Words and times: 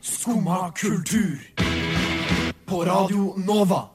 Skumma 0.00 0.72
kultur. 0.72 1.38
På 2.66 2.84
Radio 2.84 3.34
Nova. 3.36 3.88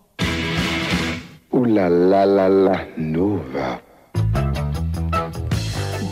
O-la-la-la-la 1.51 2.79
Nova. 2.97 3.79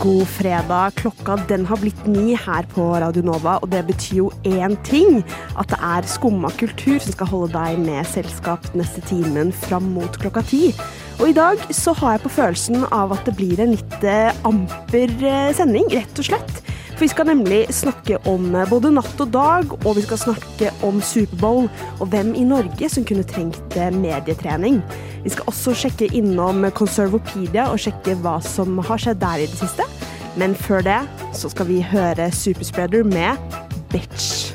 God 0.02 0.28
fredag. 0.28 0.92
Klokka 0.96 1.36
den 1.48 1.66
har 1.66 1.78
blitt 1.78 2.06
ni 2.06 2.36
her 2.36 2.66
på 2.74 2.88
Radio 3.04 3.22
Nova, 3.22 3.60
og 3.62 3.70
det 3.70 3.84
betyr 3.86 4.18
jo 4.18 4.32
én 4.44 4.74
ting. 4.88 5.22
At 5.58 5.70
det 5.70 5.78
er 5.78 6.08
Skumma 6.10 6.50
kultur 6.58 6.98
som 6.98 7.14
skal 7.14 7.30
holde 7.30 7.52
deg 7.54 7.84
med 7.84 8.10
selskap 8.10 8.66
neste 8.74 9.04
timen 9.06 9.54
fram 9.54 9.92
mot 9.94 10.18
klokka 10.22 10.42
ti. 10.50 10.72
Og 11.20 11.30
i 11.30 11.38
dag 11.38 11.62
så 11.70 11.94
har 12.00 12.16
jeg 12.16 12.24
på 12.26 12.34
følelsen 12.34 12.86
av 12.90 13.14
at 13.14 13.30
det 13.30 13.36
blir 13.38 13.62
en 13.62 13.76
litt 13.76 14.02
eh, 14.02 14.34
amper 14.48 15.14
eh, 15.22 15.52
sending, 15.54 15.86
rett 15.94 16.22
og 16.24 16.32
slett. 16.32 16.61
For 17.02 17.08
vi 17.08 17.16
skal 17.16 17.32
nemlig 17.32 17.64
snakke 17.74 18.20
om 18.30 18.44
eh, 18.54 18.68
både 18.70 18.92
natt 18.94 19.22
og 19.24 19.32
dag, 19.34 19.72
og 19.74 19.96
vi 19.98 20.04
skal 20.06 20.20
snakke 20.22 20.68
om 20.86 21.00
Superbowl 21.02 21.66
og 21.96 22.12
hvem 22.12 22.36
i 22.38 22.44
Norge 22.46 22.90
som 22.94 23.08
kunne 23.10 23.26
trengt 23.26 23.74
eh, 23.74 23.90
medietrening. 23.90 24.78
Vi 25.24 25.34
skal 25.34 25.50
også 25.50 25.74
sjekke 25.82 26.12
innom 26.14 26.62
Conservopedia 26.78 27.72
og 27.74 27.82
sjekke 27.82 28.14
hva 28.22 28.36
som 28.46 28.78
har 28.86 29.02
skjedd 29.02 29.18
der 29.26 29.42
i 29.42 29.50
det 29.50 29.58
siste. 29.64 29.90
Men 30.38 30.54
før 30.54 30.86
det 30.86 31.00
så 31.34 31.50
skal 31.50 31.72
vi 31.72 31.82
høre 31.82 32.30
Superspreader 32.30 33.02
med 33.02 33.58
Bitch. 33.90 34.54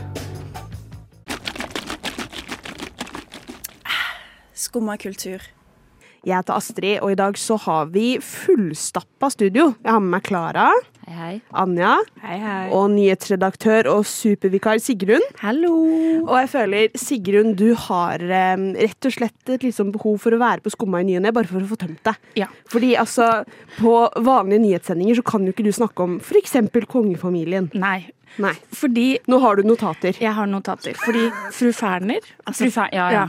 Skumma 4.55 4.95
kultur. 5.03 5.43
Jeg 6.23 6.39
heter 6.39 6.55
Astrid, 6.55 7.01
og 7.03 7.11
i 7.11 7.19
dag 7.19 7.35
så 7.43 7.59
har 7.67 7.91
vi 7.91 8.21
fullstappa 8.23 9.35
studio. 9.35 9.73
Jeg 9.83 9.99
har 9.99 9.99
med 9.99 10.15
meg 10.21 10.31
Klara, 10.31 10.71
Hei, 11.07 11.15
hei. 11.15 11.35
Anja 11.55 11.93
Hei, 12.19 12.37
hei. 12.43 12.63
og 12.75 12.89
nyhetsredaktør 12.91 13.87
og 13.93 14.01
supervikar 14.11 14.81
Sigrun. 14.83 15.23
Hallo. 15.39 15.71
Og 16.25 16.33
jeg 16.41 16.49
føler, 16.51 16.89
Sigrun, 16.99 17.53
du 17.55 17.69
har 17.79 18.19
eh, 18.27 18.65
rett 18.81 19.07
og 19.07 19.15
slett 19.15 19.53
et 19.55 19.63
liksom 19.63 19.93
behov 19.95 20.17
for 20.25 20.35
å 20.35 20.41
være 20.43 20.65
på 20.65 20.73
Skumma 20.75 21.05
i 21.05 21.07
ny 21.07 21.15
og 21.21 21.23
ne, 21.29 21.31
bare 21.37 21.47
for 21.47 21.63
å 21.63 21.69
få 21.71 21.79
tømt 21.79 22.01
deg. 22.09 22.19
Ja. 22.43 22.49
Fordi 22.73 22.91
altså, 22.99 23.29
på 23.79 23.93
vanlige 24.27 24.65
nyhetssendinger 24.65 25.21
så 25.21 25.25
kan 25.31 25.47
jo 25.47 25.55
ikke 25.55 25.69
du 25.69 25.71
snakke 25.77 26.03
om 26.09 26.17
f.eks. 26.19 26.57
kongefamilien. 26.91 27.71
Nei, 27.79 28.09
Nei. 28.43 28.57
fordi 28.75 29.07
Nå 29.31 29.39
har 29.47 29.63
du 29.63 29.71
notater. 29.71 30.19
jeg 30.21 30.35
har 30.41 30.51
notater. 30.51 30.99
Fordi 31.07 31.29
fru 31.55 31.71
Ferner 31.73 32.19
altså, 32.51 32.67
Fru 32.67 32.75
Fer- 32.81 32.91
ja, 32.99 33.07
ja. 33.15 33.29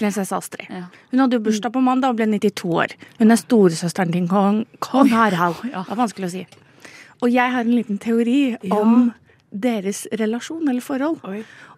Prinsesse 0.00 0.32
Astrid. 0.32 0.64
Ja. 0.72 0.86
Hun 1.12 1.20
hadde 1.26 1.36
jo 1.36 1.44
bursdag 1.44 1.74
på 1.76 1.84
mandag 1.84 2.14
og 2.14 2.22
ble 2.22 2.30
92 2.38 2.72
år. 2.72 2.96
Hun 3.20 3.36
er 3.36 3.36
storesøsteren 3.44 4.14
til 4.16 4.24
kong, 4.32 4.62
kong 4.80 5.12
Harald. 5.12 5.60
Ja. 5.68 5.84
Det 5.84 5.92
er 5.92 6.00
vanskelig 6.00 6.30
å 6.30 6.34
si. 6.38 6.44
Og 7.20 7.32
jeg 7.32 7.52
har 7.52 7.66
en 7.66 7.74
liten 7.76 7.98
teori 8.00 8.56
om 8.72 9.10
deres 9.50 10.04
relasjon 10.20 10.68
eller 10.70 10.84
forhold. 10.84 11.20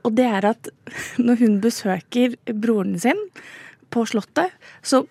Og 0.05 0.15
det 0.17 0.27
er 0.29 0.47
at 0.53 0.69
når 1.19 1.43
hun 1.45 1.61
besøker 1.65 2.37
broren 2.53 2.99
sin 3.01 3.19
på 3.93 4.07
Slottet, 4.09 4.53
så 4.81 5.03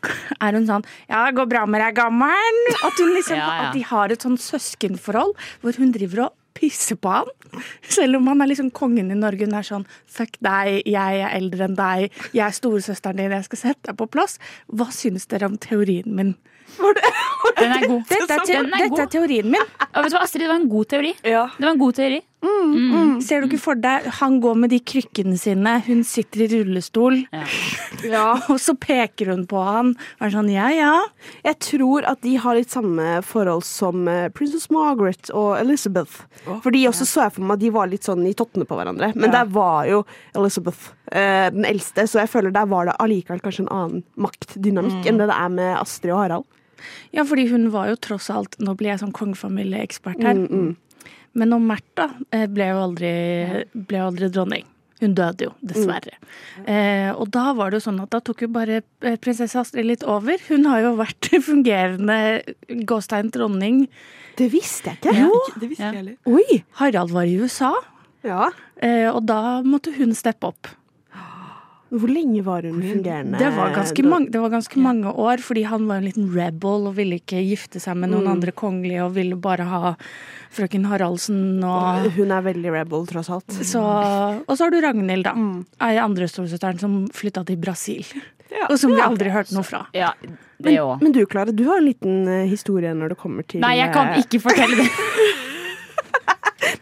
er 0.41 0.57
hun 0.57 0.65
sånn 0.65 0.85
Ja, 1.09 1.27
det 1.27 1.35
går 1.37 1.49
bra 1.51 1.65
med 1.69 1.83
deg, 1.83 1.97
gammer'n?' 1.99 2.61
At, 2.81 2.97
liksom, 2.97 3.37
Ja, 3.37 3.47
ja. 3.47 3.67
at 3.67 3.75
de 3.77 3.83
har 3.85 4.09
et 4.09 4.23
sånn 4.25 4.39
søskenforhold 4.41 5.35
hvor 5.61 5.77
hun 5.77 5.91
driver 5.93 6.25
og 6.25 6.37
pisser 6.57 6.97
på 6.99 7.09
han. 7.13 7.29
Selv 7.87 8.17
om 8.17 8.27
han 8.27 8.41
er 8.41 8.51
liksom 8.51 8.71
kongen 8.75 9.11
i 9.11 9.17
Norge. 9.17 9.45
Hun 9.45 9.55
er 9.57 9.67
sånn 9.67 9.85
Fuck 10.07 10.37
deg, 10.43 10.81
jeg 10.85 11.21
er 11.21 11.35
eldre 11.37 11.67
enn 11.69 11.77
deg, 11.77 12.11
jeg 12.33 12.45
er 12.45 12.57
storesøsteren 12.57 13.21
din, 13.21 13.31
jeg 13.31 13.47
skal 13.47 13.61
sette 13.61 13.89
deg 13.91 13.97
på 14.01 14.09
plass. 14.11 14.37
Hva 14.67 14.89
syns 14.91 15.27
dere 15.31 15.47
om 15.49 15.57
teorien 15.61 16.09
min? 16.15 16.35
Den 16.79 17.71
er 17.75 17.87
god. 17.87 18.01
Dette 18.09 18.33
er, 18.37 18.43
te 18.47 18.57
er 18.57 18.67
dette 18.71 19.03
er 19.05 19.11
teorien 19.11 19.49
min. 19.51 19.71
Og 19.91 20.03
vet 20.03 20.11
du 20.13 20.17
hva, 20.17 20.23
Astrid, 20.25 20.43
det 20.45 20.51
var 20.51 20.59
en 20.61 20.69
god 20.71 20.91
teori. 20.93 21.13
Ja. 21.27 21.47
Det 21.57 21.65
var 21.67 21.73
en 21.75 21.81
god 21.81 21.97
teori. 21.99 22.21
Ser 23.21 23.43
du 23.43 23.51
ikke 23.51 23.59
for 23.61 23.77
deg 23.77 24.07
Han 24.17 24.39
går 24.41 24.55
med 24.63 24.71
de 24.73 24.79
krykkene 24.81 25.35
sine, 25.37 25.75
hun 25.85 25.99
sitter 26.07 26.41
i 26.41 26.47
rullestol, 26.55 27.19
Ja. 28.15 28.31
og 28.49 28.57
så 28.57 28.73
peker 28.81 29.29
hun 29.29 29.43
på 29.49 29.61
han 29.61 29.91
og 29.93 30.23
er 30.25 30.31
sånn 30.33 30.49
ja, 30.49 30.71
ja. 30.73 30.93
Jeg 31.45 31.59
tror 31.61 32.07
at 32.09 32.23
de 32.25 32.31
har 32.41 32.57
litt 32.57 32.73
samme 32.73 33.19
forhold 33.27 33.61
som 33.67 34.07
eh, 34.09 34.25
Princess 34.33 34.71
Margaret 34.73 35.29
og 35.37 35.51
Elizabeth. 35.59 36.23
For 36.63 36.73
de 36.73 36.81
også 36.89 37.05
så 37.05 37.27
jeg 37.27 37.35
for 37.37 37.45
meg 37.45 37.59
at 37.59 37.65
de 37.67 37.71
var 37.77 37.91
litt 37.91 38.09
sånn 38.09 38.25
i 38.25 38.33
tottene 38.37 38.65
på 38.65 38.79
hverandre. 38.79 39.11
Men 39.13 39.35
der 39.35 39.45
var 39.53 39.85
jo 39.91 40.01
Elizabeth 40.33 40.95
eh, 41.11 41.51
den 41.53 41.67
eldste, 41.69 42.07
så 42.09 42.23
jeg 42.23 42.31
føler 42.33 42.55
der 42.57 42.65
var 42.73 42.89
det 42.89 42.97
allikevel 43.05 43.43
kanskje 43.45 43.67
en 43.67 43.71
annen 43.77 44.01
maktdynamikk 44.17 45.05
enn 45.11 45.21
det 45.21 45.29
det 45.29 45.37
er 45.37 45.53
med 45.61 45.75
Astrid 45.77 46.15
og 46.15 46.23
Harald. 46.23 46.49
Ja, 47.15 47.23
fordi 47.27 47.47
hun 47.51 47.69
var 47.73 47.89
jo 47.91 47.95
tross 48.01 48.29
alt 48.33 48.57
Nå 48.59 48.75
blir 48.79 48.91
jeg 48.93 49.01
sånn 49.03 49.11
kongefamilieekspert 49.15 50.21
her. 50.25 50.41
Men 51.33 51.53
om 51.55 51.63
Märtha 51.63 52.09
eh, 52.35 52.47
ble 52.51 52.65
jo 52.73 52.79
aldri, 52.83 53.11
ble 53.73 54.01
aldri 54.03 54.27
dronning. 54.33 54.65
Hun 55.01 55.13
døde 55.17 55.47
jo, 55.47 55.53
dessverre. 55.65 56.17
Eh, 56.69 57.09
og 57.15 57.29
da 57.33 57.53
var 57.57 57.71
det 57.71 57.79
jo 57.79 57.85
sånn 57.87 58.01
at 58.03 58.11
da 58.13 58.19
tok 58.21 58.43
jo 58.43 58.49
bare 58.53 58.81
eh, 59.01 59.15
prinsesse 59.17 59.57
Astrid 59.57 59.87
litt 59.87 60.03
over. 60.03 60.37
Hun 60.49 60.67
har 60.69 60.83
jo 60.83 60.91
vært 60.99 61.31
fungerende 61.47 62.17
gåstein 62.85 63.31
dronning. 63.33 63.87
Det 64.37 64.51
visste 64.53 64.91
jeg 64.91 64.99
ikke. 65.01 65.15
Ja. 65.23 65.39
Det 65.63 65.71
visste 65.71 65.87
Ja. 65.87 65.89
jeg 65.95 66.03
heller. 66.03 66.19
Oi! 66.29 66.59
Harald 66.81 67.15
var 67.15 67.25
i 67.31 67.33
USA, 67.41 67.71
Ja. 68.27 68.51
eh, 68.77 69.07
og 69.09 69.23
da 69.25 69.61
måtte 69.65 69.95
hun 69.97 70.13
steppe 70.13 70.51
opp. 70.51 70.67
Hvor 71.91 72.07
lenge 72.07 72.39
var 72.45 72.63
hun 72.63 72.77
fungerende? 72.79 73.35
Det 73.41 73.49
var 73.51 73.73
ganske, 73.75 74.03
mange, 74.07 74.29
det 74.31 74.39
var 74.39 74.53
ganske 74.53 74.79
mange 74.79 75.11
år, 75.11 75.41
fordi 75.43 75.65
han 75.67 75.89
var 75.89 75.99
en 75.99 76.05
liten 76.07 76.29
rebel 76.31 76.87
og 76.87 76.95
ville 76.95 77.17
ikke 77.19 77.41
gifte 77.43 77.81
seg 77.83 77.97
med 77.99 78.13
noen 78.13 78.29
andre 78.31 78.53
kongelige 78.55 79.03
og 79.03 79.17
ville 79.17 79.35
bare 79.35 79.65
ha 79.67 79.93
frøken 80.55 80.87
Haraldsen 80.87 81.59
og 81.67 82.07
Hun 82.15 82.31
er 82.31 82.45
veldig 82.47 82.71
rebel, 82.77 83.03
tross 83.11 83.29
alt. 83.35 83.51
så, 83.59 83.83
Og 84.47 84.55
så 84.55 84.63
har 84.63 84.71
du 84.71 84.79
Ragnhild, 84.83 85.27
da. 85.27 85.35
Ei 85.83 85.97
andre 85.99 86.31
storesøsteren 86.31 86.79
som 86.79 86.95
flytta 87.11 87.43
til 87.51 87.59
Brasil. 87.59 88.07
Og 88.69 88.77
som 88.79 88.95
vi 88.95 89.03
aldri 89.03 89.31
hørte 89.31 89.55
noe 89.55 89.63
fra. 89.67 89.85
Ja, 89.95 90.13
det 90.61 90.77
òg. 90.79 91.01
Men 91.03 91.13
du, 91.15 91.23
Klare, 91.27 91.51
du 91.55 91.63
har 91.67 91.79
en 91.79 91.87
liten 91.87 92.27
eh, 92.27 92.47
historie 92.51 92.91
når 92.95 93.13
det 93.15 93.17
kommer 93.21 93.47
til 93.47 93.63
Nei, 93.63 93.77
jeg 93.79 93.93
kan 93.95 94.13
eh, 94.13 94.23
ikke 94.25 94.41
fortelle 94.43 94.83
det. 94.83 94.89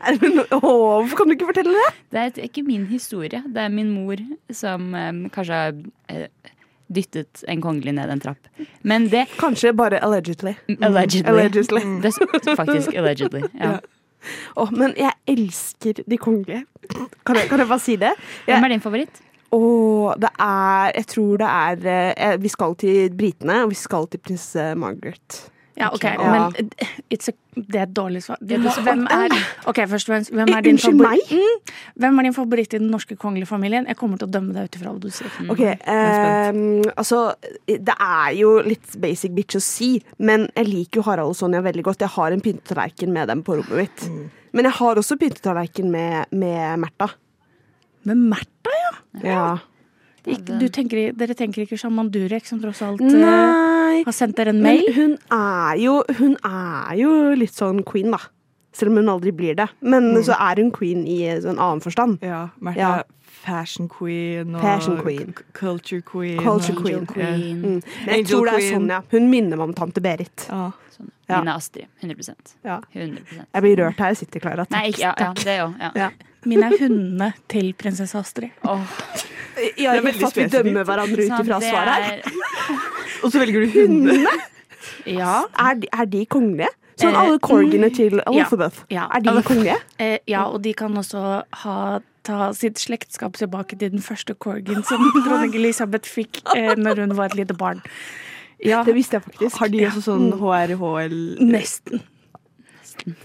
Er 0.10 0.18
det 0.18 0.46
Åh, 0.56 0.62
Hvorfor 0.62 1.18
kan 1.22 1.30
du 1.30 1.36
ikke 1.38 1.50
fortelle 1.52 1.76
det? 1.76 1.90
Det 2.10 2.24
er 2.26 2.48
ikke 2.48 2.64
min 2.66 2.88
historie. 2.90 3.44
Det 3.46 3.62
er 3.62 3.70
min 3.74 3.92
mor 3.94 4.22
som 4.52 4.90
um, 4.94 5.22
kanskje 5.34 5.60
har 5.60 5.78
uh, 5.78 6.56
dyttet 6.90 7.44
en 7.48 7.62
kongelig 7.62 7.94
ned 8.00 8.10
en 8.10 8.24
trapp. 8.24 8.50
Men 8.82 9.08
det 9.12 9.28
Kanskje 9.38 9.74
bare 9.78 10.02
allegedly. 10.02 10.56
Allegedly. 10.82 11.30
Allegedly. 11.30 11.86
Det 12.02 12.14
er 12.16 12.56
faktisk 12.58 12.96
allegedly. 12.98 13.46
Ja. 13.54 13.78
Åh, 14.60 14.72
men 14.76 14.94
jeg 15.00 15.14
elsker 15.32 16.02
de 16.04 16.18
kongelige. 16.20 16.66
Kan 17.26 17.38
jeg, 17.38 17.50
kan 17.52 17.62
jeg 17.62 17.70
bare 17.70 17.84
si 17.84 17.96
det? 18.00 18.12
Hvem 18.48 18.66
er 18.66 18.74
din 18.74 18.84
favoritt? 18.84 19.22
Oh, 19.52 20.14
det 20.22 20.30
er 20.38 20.92
Jeg 20.96 21.06
tror 21.10 21.38
det 21.42 21.48
er 21.50 22.14
eh, 22.14 22.36
Vi 22.42 22.50
skal 22.54 22.76
til 22.78 23.16
britene, 23.18 23.64
og 23.64 23.72
vi 23.72 23.76
skal 23.80 24.06
til 24.08 24.22
prinsesse 24.22 24.76
Margaret. 24.78 25.40
Ja, 25.80 25.90
ok, 25.96 26.04
Ja. 26.04 26.32
men 26.32 26.70
it's 27.14 27.30
a, 27.32 27.34
det 27.56 27.76
er 27.80 27.84
et 27.86 27.94
dårlig 27.96 28.22
svar. 28.26 28.38
Hvem 28.44 29.06
er, 29.08 29.36
okay, 29.66 29.86
først 29.88 30.10
og 30.10 30.14
fremst, 30.14 30.32
hvem 30.36 30.50
er 30.52 30.62
din 30.66 30.76
Unnskyld 30.76 31.00
favoritt? 31.00 31.32
Mm, 31.32 31.76
hvem 32.04 32.20
er 32.20 32.28
din 32.28 32.36
favoritt 32.36 32.74
i 32.76 32.82
den 32.82 32.90
norske 32.92 33.16
kongelige 33.16 33.48
familien? 33.48 33.88
Jeg 33.88 33.96
kommer 34.00 34.20
til 34.20 34.28
å 34.28 34.32
dømme 34.34 34.54
deg 34.58 34.68
ut 34.68 34.76
ifra 34.76 34.92
hva 34.92 35.00
du 35.00 35.10
sier. 35.10 35.32
Ok, 35.50 35.64
um, 35.64 36.82
altså 36.98 37.22
Det 37.68 37.96
er 37.96 38.34
jo 38.40 38.52
litt 38.66 38.98
basic 39.00 39.32
bitch 39.38 39.56
å 39.56 39.64
si, 39.64 40.04
men 40.20 40.50
jeg 40.56 40.68
liker 40.68 41.00
jo 41.02 41.08
Harald 41.08 41.32
og 41.32 41.40
Sonja 41.40 41.62
veldig 41.64 41.84
godt. 41.88 42.04
Jeg 42.04 42.10
har 42.18 42.32
en 42.36 42.42
pyntetallerken 42.44 43.14
med 43.16 43.28
dem 43.32 43.44
på 43.48 43.56
rommet 43.62 43.78
mitt. 43.86 44.06
Men 44.52 44.66
jeg 44.66 44.74
har 44.82 44.96
også 45.00 45.16
pyntetallerken 45.22 45.92
med, 45.94 46.26
med 46.32 46.80
Märtha. 46.84 47.12
Med 48.04 48.18
Märtha, 48.18 48.76
ja! 48.84 48.94
Ja. 49.24 49.58
Ikke, 50.36 50.60
du 50.60 50.68
tenker, 50.70 51.12
dere 51.18 51.34
tenker 51.36 51.64
ikke 51.66 51.78
Shaman 51.78 52.10
Durek, 52.14 52.46
som 52.46 52.60
tross 52.62 52.82
alt 52.86 53.02
eh, 53.02 53.14
Nei 53.20 54.04
har 54.06 54.14
sendt 54.16 54.36
dere 54.38 54.50
en 54.54 54.62
Men 54.62 54.78
mail? 54.78 54.94
hun 54.96 55.18
er 55.32 55.78
jo 55.82 56.04
Hun 56.20 56.36
er 56.46 56.96
jo 57.00 57.14
litt 57.36 57.54
sånn 57.56 57.84
queen, 57.84 58.12
da. 58.12 58.20
Selv 58.72 58.92
om 58.94 58.98
hun 59.02 59.10
aldri 59.10 59.32
blir 59.36 59.56
det. 59.58 59.66
Men 59.82 60.12
så 60.24 60.36
er 60.40 60.62
hun 60.62 60.70
queen 60.72 61.02
i 61.10 61.24
en 61.28 61.58
annen 61.58 61.82
forstand. 61.82 62.20
Ja, 62.24 62.50
Martha 62.62 62.80
Ja. 62.80 63.04
fashion 63.26 63.88
queen 63.90 64.54
og 64.56 64.62
Fashion 64.62 64.98
queen. 65.02 65.34
culture 65.54 66.02
queen. 66.02 66.38
Culture 66.40 66.76
og- 66.78 67.08
queen. 67.08 67.08
Yeah. 67.18 67.38
Mm. 67.38 67.62
Men 67.64 67.82
jeg 68.06 68.14
Angel 68.20 68.26
tror 68.26 68.46
det 68.46 68.54
er 68.54 68.58
queen. 68.60 68.74
sånn, 68.82 68.90
ja. 68.90 69.02
Hun 69.12 69.30
minner 69.32 69.58
meg 69.58 69.68
om 69.70 69.74
tante 69.74 70.02
Berit. 70.02 70.48
Ah. 70.50 70.72
Sånn. 70.96 71.10
Ja. 71.30 71.42
Er 71.42 71.50
Astrid. 71.56 71.88
100% 72.02 72.56
Ja. 72.64 72.80
100% 72.94 73.46
Jeg 73.54 73.62
blir 73.64 73.76
rørt 73.78 73.98
her 73.98 74.08
jeg 74.14 74.18
sitter, 74.18 74.40
Klara. 74.40 74.66
Takk. 74.66 74.72
Nei, 74.72 74.94
ja, 74.98 75.14
ja, 75.18 75.34
det 75.34 75.60
òg. 75.60 75.96
Ja. 75.96 76.10
Ja. 76.40 76.50
Mine 76.50 76.70
er 76.72 76.78
hundene 76.80 77.34
til 77.52 77.74
prinsesse 77.74 78.16
Astrid. 78.18 78.52
Oh. 78.64 78.80
Ja, 79.78 79.92
Det 79.92 80.00
er 80.00 80.00
ikke 80.00 80.06
veldig 80.06 80.22
for 80.30 80.40
vi 80.40 80.46
dømmer 80.54 80.86
hverandre 80.88 81.26
ut 81.26 81.34
ifra 81.42 81.60
det 81.60 81.70
svaret 81.70 81.94
her. 81.94 82.12
er- 82.14 82.84
Og 83.24 83.32
så 83.34 83.40
velger 83.42 83.66
du 83.66 83.74
hundene. 83.80 84.36
Ja. 85.06 85.42
Er 85.60 85.74
de, 85.82 85.88
er 85.92 86.06
de 86.06 86.26
kongelige? 86.26 86.70
Sånn 87.00 87.14
Eh, 87.16 87.20
alle 87.20 87.40
corgene 87.40 87.90
til 87.96 88.22
Elizabeth. 88.28 88.82
ja. 88.92 89.06
Er 89.16 89.20
de 89.24 89.42
kongelige? 89.44 89.76
Eh, 90.00 90.18
ja, 90.28 90.46
og 90.48 90.62
de 90.64 90.74
kan 90.74 90.96
også 91.00 91.44
ha, 91.64 92.00
ta 92.24 92.52
sitt 92.54 92.80
slektskap 92.80 93.34
tilbake 93.40 93.78
til 93.80 93.92
den 93.92 94.02
første 94.04 94.34
corgien 94.36 94.84
som 94.84 95.00
dronning 95.26 95.56
Elisabeth 95.56 96.08
fikk 96.08 96.42
eh, 96.56 96.76
når 96.76 97.00
hun 97.06 97.16
var 97.18 97.26
et 97.32 97.36
lite 97.36 97.54
barn. 97.56 97.82
Ja, 98.64 98.84
Det 98.84 98.96
visste 98.96 99.16
jeg 99.20 99.24
faktisk. 99.24 99.58
Har 99.60 99.68
de 99.72 99.86
også 99.88 100.02
sånn 100.08 100.32
HRHL 100.40 101.16
Nesten. 101.40 102.02
nesten. 102.80 103.16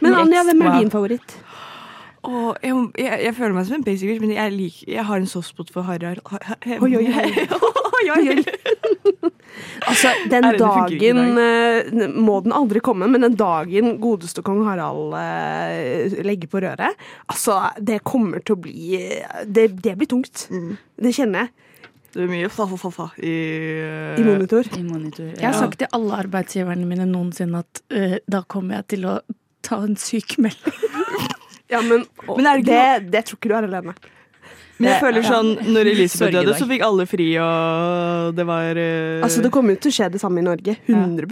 Men 0.00 0.14
Anja, 0.14 0.42
hvem 0.44 0.62
er 0.62 0.78
din 0.80 0.90
favoritt? 0.90 1.36
Åh, 2.28 2.52
jeg, 2.62 2.76
jeg, 3.00 3.20
jeg 3.24 3.34
føler 3.38 3.54
meg 3.56 3.68
som 3.68 3.78
en 3.78 3.84
basic 3.86 4.10
bitch, 4.10 4.20
men 4.20 4.34
jeg, 4.34 4.52
liker, 4.52 4.90
jeg 4.92 5.04
har 5.08 5.22
en 5.22 5.30
softspot 5.30 5.70
for 5.72 5.86
Harald. 5.88 6.20
Oi, 6.84 6.90
oi, 6.98 7.06
oi. 7.08 7.30
oi, 8.04 8.24
oi. 8.34 8.42
Altså, 9.88 10.10
den 10.30 10.44
dagen 10.60 11.38
eh, 11.40 11.88
må 12.14 12.36
den 12.44 12.52
aldri 12.54 12.82
komme, 12.84 13.08
men 13.10 13.24
den 13.24 13.34
dagen 13.38 13.96
godeste 14.02 14.42
kong 14.46 14.60
Harald 14.66 15.16
uh, 15.16 16.18
legger 16.26 16.50
på 16.52 16.60
røret 16.62 17.00
Altså, 17.30 17.56
det 17.80 18.02
kommer 18.06 18.44
til 18.44 18.54
å 18.54 18.60
bli 18.62 19.00
Det, 19.46 19.64
det 19.82 19.96
blir 19.98 20.10
tungt. 20.10 20.44
Mm. 20.52 20.76
Det 21.02 21.14
kjenner 21.16 21.46
jeg. 21.46 21.54
Det 22.14 22.22
er 22.24 22.30
mye 22.30 22.52
fa-fa-fa 22.52 23.10
i, 23.18 23.34
I 24.20 24.24
monitor. 24.26 24.68
I 24.78 24.84
monitor. 24.84 25.32
Jeg 25.32 25.44
har 25.48 25.58
sagt 25.58 25.80
til 25.82 25.90
alle 25.96 26.22
arbeidsgiverne 26.22 26.86
mine 26.88 27.08
noensinne 27.08 27.64
at 27.64 27.82
uh, 27.94 28.16
da 28.30 28.44
kommer 28.46 28.80
jeg 28.80 28.90
til 28.94 29.10
å 29.10 29.18
ta 29.66 29.82
en 29.84 29.98
sykemelding. 29.98 30.78
Ja, 31.70 31.82
men, 31.84 32.06
Men 32.28 32.46
er 32.48 32.62
det 32.62 32.66
det, 32.70 33.10
det 33.12 33.24
tror 33.28 33.36
ikke 33.40 33.50
du 33.52 33.54
er 33.58 33.68
alene. 33.68 33.94
Men 34.78 34.92
jeg 34.92 35.00
føler 35.02 35.24
sånn, 35.26 35.48
når 35.74 35.88
Elisabeth 35.92 36.36
døde, 36.38 36.52
så 36.54 36.66
fikk 36.70 36.82
alle 36.86 37.04
fri, 37.10 37.24
og 37.42 38.34
det 38.38 38.44
var 38.46 38.78
uh... 38.78 39.24
Altså, 39.26 39.42
det 39.42 39.50
kommer 39.54 39.74
jo 39.74 39.80
til 39.82 39.90
å 39.90 39.96
skje 39.96 40.06
det 40.14 40.20
samme 40.22 40.38
i 40.38 40.44
Norge. 40.46 40.76
100 40.86 41.26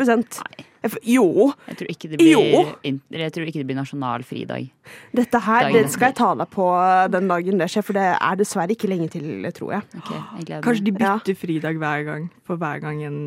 Jeg 0.82 0.90
f- 0.90 0.98
Jo. 1.06 1.52
Jeg 1.70 1.78
tror 1.78 1.92
ikke 1.94 2.10
det 2.10 2.18
blir, 2.18 2.32
Jo. 2.34 2.64
in- 2.90 2.98
jeg 3.14 3.32
tror 3.36 3.46
ikke 3.46 3.62
det 3.62 3.68
blir 3.70 3.78
nasjonal 3.78 4.26
fridag. 4.26 4.66
Dette 5.14 5.40
her 5.46 5.70
det 5.74 5.84
skal 5.94 6.10
jeg 6.10 6.18
ta 6.18 6.32
deg 6.42 6.50
på 6.52 6.66
den 7.14 7.30
dagen 7.30 7.62
det 7.62 7.70
skjer, 7.70 7.86
for 7.86 7.96
det 8.00 8.08
er 8.18 8.40
dessverre 8.42 8.74
ikke 8.74 8.90
lenge 8.90 9.08
til, 9.14 9.30
tror 9.54 9.76
jeg. 9.78 9.86
Okay, 10.02 10.20
jeg 10.50 10.62
Kanskje 10.66 10.88
de 10.90 10.96
bytter 10.98 11.32
Ja. 11.36 11.40
fridag 11.46 11.78
hver 11.80 12.04
gang, 12.10 12.26
for 12.50 12.58
hver 12.60 12.82
gang 12.82 13.04
en 13.06 13.20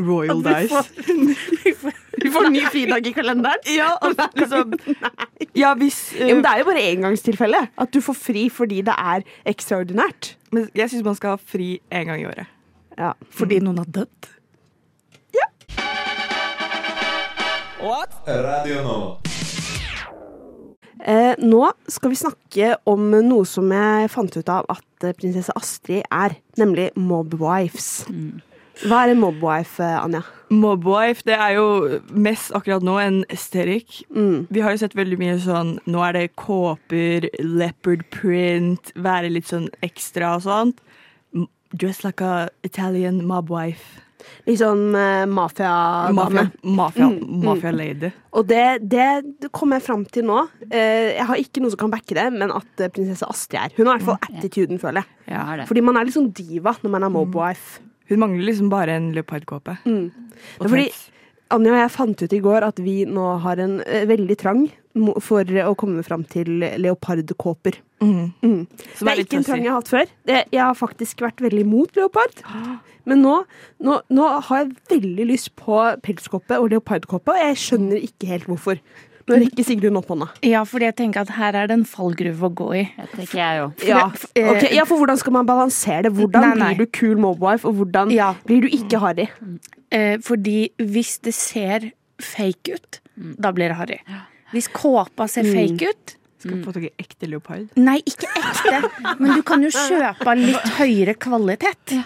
royal 0.00 0.40
Vi 0.40 0.56
dies. 0.64 1.84
får, 2.36 2.50
ny 2.54 2.64
fridag 2.72 3.08
i 3.08 3.14
kalenderen. 3.16 3.66
Ja, 3.78 3.94
altså, 4.00 4.28
liksom, 4.36 4.76
ja, 5.62 5.72
hvis 5.80 6.00
uh, 6.16 6.26
ja, 6.26 6.34
men 6.34 6.44
det 6.44 6.52
er 6.52 6.62
jo 6.62 6.68
bare 6.70 6.84
engangstilfelle. 6.90 7.64
At 7.80 7.94
du 7.94 8.02
får 8.04 8.18
fri 8.18 8.48
fordi 8.52 8.82
det 8.86 8.98
er 8.98 9.26
ekstraordinært. 9.48 10.34
Men 10.52 10.68
jeg 10.76 10.92
syns 10.92 11.06
man 11.06 11.18
skal 11.18 11.36
ha 11.36 11.40
fri 11.40 11.74
én 11.92 12.10
gang 12.10 12.20
i 12.22 12.28
året. 12.28 12.50
Ja. 12.98 13.14
Fordi 13.32 13.62
noen 13.64 13.80
har 13.80 13.88
dødd. 13.88 14.32
Radio 18.26 18.82
nå. 18.86 18.96
Eh, 21.02 21.34
nå 21.42 21.62
skal 21.90 22.12
vi 22.12 22.18
snakke 22.20 22.68
om 22.86 23.08
noe 23.26 23.46
som 23.48 23.66
jeg 23.74 24.10
fant 24.12 24.36
ut 24.36 24.52
av 24.52 24.68
at 24.70 25.06
eh, 25.08 25.14
prinsesse 25.18 25.50
Astrid 25.58 26.04
er, 26.06 26.36
nemlig 26.60 26.92
mobwives. 26.94 28.04
Hva 28.82 29.04
er 29.04 29.12
en 29.12 29.20
mobwife, 29.22 29.86
Anja? 29.86 30.22
Mobwife 30.52 31.22
det 31.24 31.36
er 31.38 31.54
jo 31.54 31.66
mest 32.10 32.50
akkurat 32.56 32.82
nå 32.84 32.96
en 32.98 33.20
aesthetic. 33.30 34.02
Mm. 34.10 34.48
Vi 34.50 34.62
har 34.64 34.74
jo 34.74 34.80
sett 34.82 34.96
veldig 34.98 35.18
mye 35.20 35.36
sånn 35.40 35.76
Nå 35.86 36.02
er 36.08 36.16
det 36.16 36.24
kåper, 36.40 37.28
leopard 37.40 38.02
print, 38.14 38.90
være 38.98 39.30
litt 39.32 39.48
sånn 39.52 39.68
ekstra 39.86 40.34
og 40.38 40.46
sånt. 40.48 40.82
Dress 41.72 42.02
like 42.04 42.26
a 42.26 42.48
Italian 42.66 43.22
mobwife. 43.28 44.02
Litt 44.46 44.58
sånn 44.60 44.90
uh, 44.94 45.22
mafia-dame. 45.30 46.18
Mafia, 46.18 46.44
mafia, 46.62 47.06
Mm, 47.12 47.46
mafia 47.46 47.72
lady. 47.74 48.10
Og 48.38 48.46
det, 48.50 48.66
det 48.90 49.48
kom 49.54 49.72
jeg 49.74 49.82
fram 49.86 50.04
til 50.10 50.26
nå. 50.28 50.42
Uh, 50.66 51.14
jeg 51.14 51.26
har 51.30 51.40
ikke 51.40 51.62
noe 51.62 51.72
som 51.74 51.80
kan 51.84 51.94
backe 51.94 52.18
det, 52.18 52.26
men 52.34 52.52
at 52.54 52.82
eh, 52.82 52.90
prinsesse 52.92 53.26
Astrid 53.26 53.58
er. 53.62 53.74
Hun 53.78 53.88
har 53.88 53.96
i 53.98 54.02
hvert 54.04 54.10
fall 54.10 54.36
attituden, 54.38 54.82
føler 54.82 55.02
jeg. 55.02 55.32
Ja. 55.34 55.46
Fordi 55.70 55.82
man 55.86 55.98
er 55.98 56.06
litt 56.06 56.18
sånn 56.18 56.30
diva 56.34 56.74
når 56.82 56.94
man 56.98 57.08
er 57.08 57.14
mobwife. 57.14 57.82
Hun 58.12 58.22
mangler 58.22 58.44
liksom 58.50 58.68
bare 58.72 58.98
en 59.00 59.10
leopardkåpe. 59.16 59.78
Mm. 59.88 60.06
Fordi. 60.60 60.90
Anja 61.52 61.74
og 61.74 61.82
jeg 61.82 61.92
fant 61.92 62.22
ut 62.22 62.32
i 62.32 62.40
går 62.40 62.64
at 62.64 62.78
vi 62.80 63.02
nå 63.04 63.24
har 63.44 63.60
en 63.60 63.74
eh, 63.84 64.06
veldig 64.08 64.36
trang 64.40 64.62
for 65.24 65.48
å 65.64 65.74
komme 65.76 66.04
fram 66.04 66.24
til 66.28 66.62
leopardkåper. 66.80 67.76
Mm. 68.00 68.32
Mm. 68.40 68.62
Det 68.68 69.12
er 69.12 69.20
ikke 69.20 69.38
en 69.40 69.46
trang 69.46 69.64
jeg 69.64 69.72
har 69.72 69.80
hatt 69.80 69.92
før. 69.92 70.14
Jeg 70.28 70.60
har 70.60 70.76
faktisk 70.76 71.24
vært 71.24 71.40
veldig 71.44 71.64
imot 71.64 71.96
leopard. 71.96 72.40
Men 73.06 73.22
nå, 73.24 73.36
nå, 73.82 74.00
nå 74.10 74.26
har 74.48 74.64
jeg 74.64 74.74
veldig 74.92 75.26
lyst 75.32 75.54
på 75.58 75.78
pelskåpe 76.02 76.58
og 76.60 76.70
leopardkåpe, 76.70 77.32
og 77.34 77.40
jeg 77.40 77.56
skjønner 77.56 78.02
ikke 78.02 78.28
helt 78.30 78.46
hvorfor. 78.50 78.78
Nå 79.30 79.36
rekker 79.38 79.62
Sigrun 79.64 79.96
opp 80.00 80.08
hånda. 80.10 80.26
Ja, 80.42 80.64
fordi 80.66 80.88
jeg 80.88 80.96
tenker 80.98 81.20
at 81.22 81.28
her 81.36 81.54
er 81.54 81.68
det 81.70 81.76
en 81.78 81.84
fallgruve 81.86 82.48
å 82.48 82.52
gå 82.58 82.68
i. 82.80 82.82
Det 82.98 83.10
tenker 83.14 83.38
jeg 83.38 83.60
òg. 83.62 83.84
Ja, 83.86 84.00
Okay. 84.10 84.72
ja, 84.74 84.84
for 84.84 84.98
hvordan 84.98 85.18
skal 85.20 85.32
man 85.36 85.46
balansere 85.46 86.02
det? 86.08 86.12
Hvordan 86.18 86.42
Nei, 86.42 86.54
nei. 86.58 86.70
blir 86.74 86.86
du 86.86 86.90
kul 86.98 87.16
mobwife, 87.22 87.64
og 87.64 87.74
hvordan 87.78 88.10
Ja. 88.10 88.32
blir 88.46 88.62
du 88.62 88.68
ikke 88.68 88.98
harry? 88.98 89.28
Eh, 89.92 90.16
fordi 90.18 90.70
hvis 90.78 91.20
det 91.22 91.34
ser 91.34 91.90
fake 92.18 92.74
ut, 92.74 93.00
da 93.38 93.52
blir 93.52 93.68
det 93.68 93.76
harry. 93.78 94.00
Hvis 94.52 94.68
kåpa 94.68 95.28
ser 95.30 95.42
Mm. 95.44 95.54
fake 95.78 95.88
ut 95.90 96.16
Skal 96.42 96.58
få 96.64 96.72
tak 96.74 96.82
i 96.82 96.90
ekte 96.98 97.28
leopard. 97.30 97.68
Nei, 97.76 98.00
ikke 98.02 98.26
ekte, 98.26 99.18
men 99.20 99.36
du 99.36 99.42
kan 99.44 99.62
jo 99.62 99.68
kjøpe 99.70 100.34
litt 100.36 100.66
høyere 100.74 101.14
kvalitet. 101.14 101.92
Ja, 101.94 102.02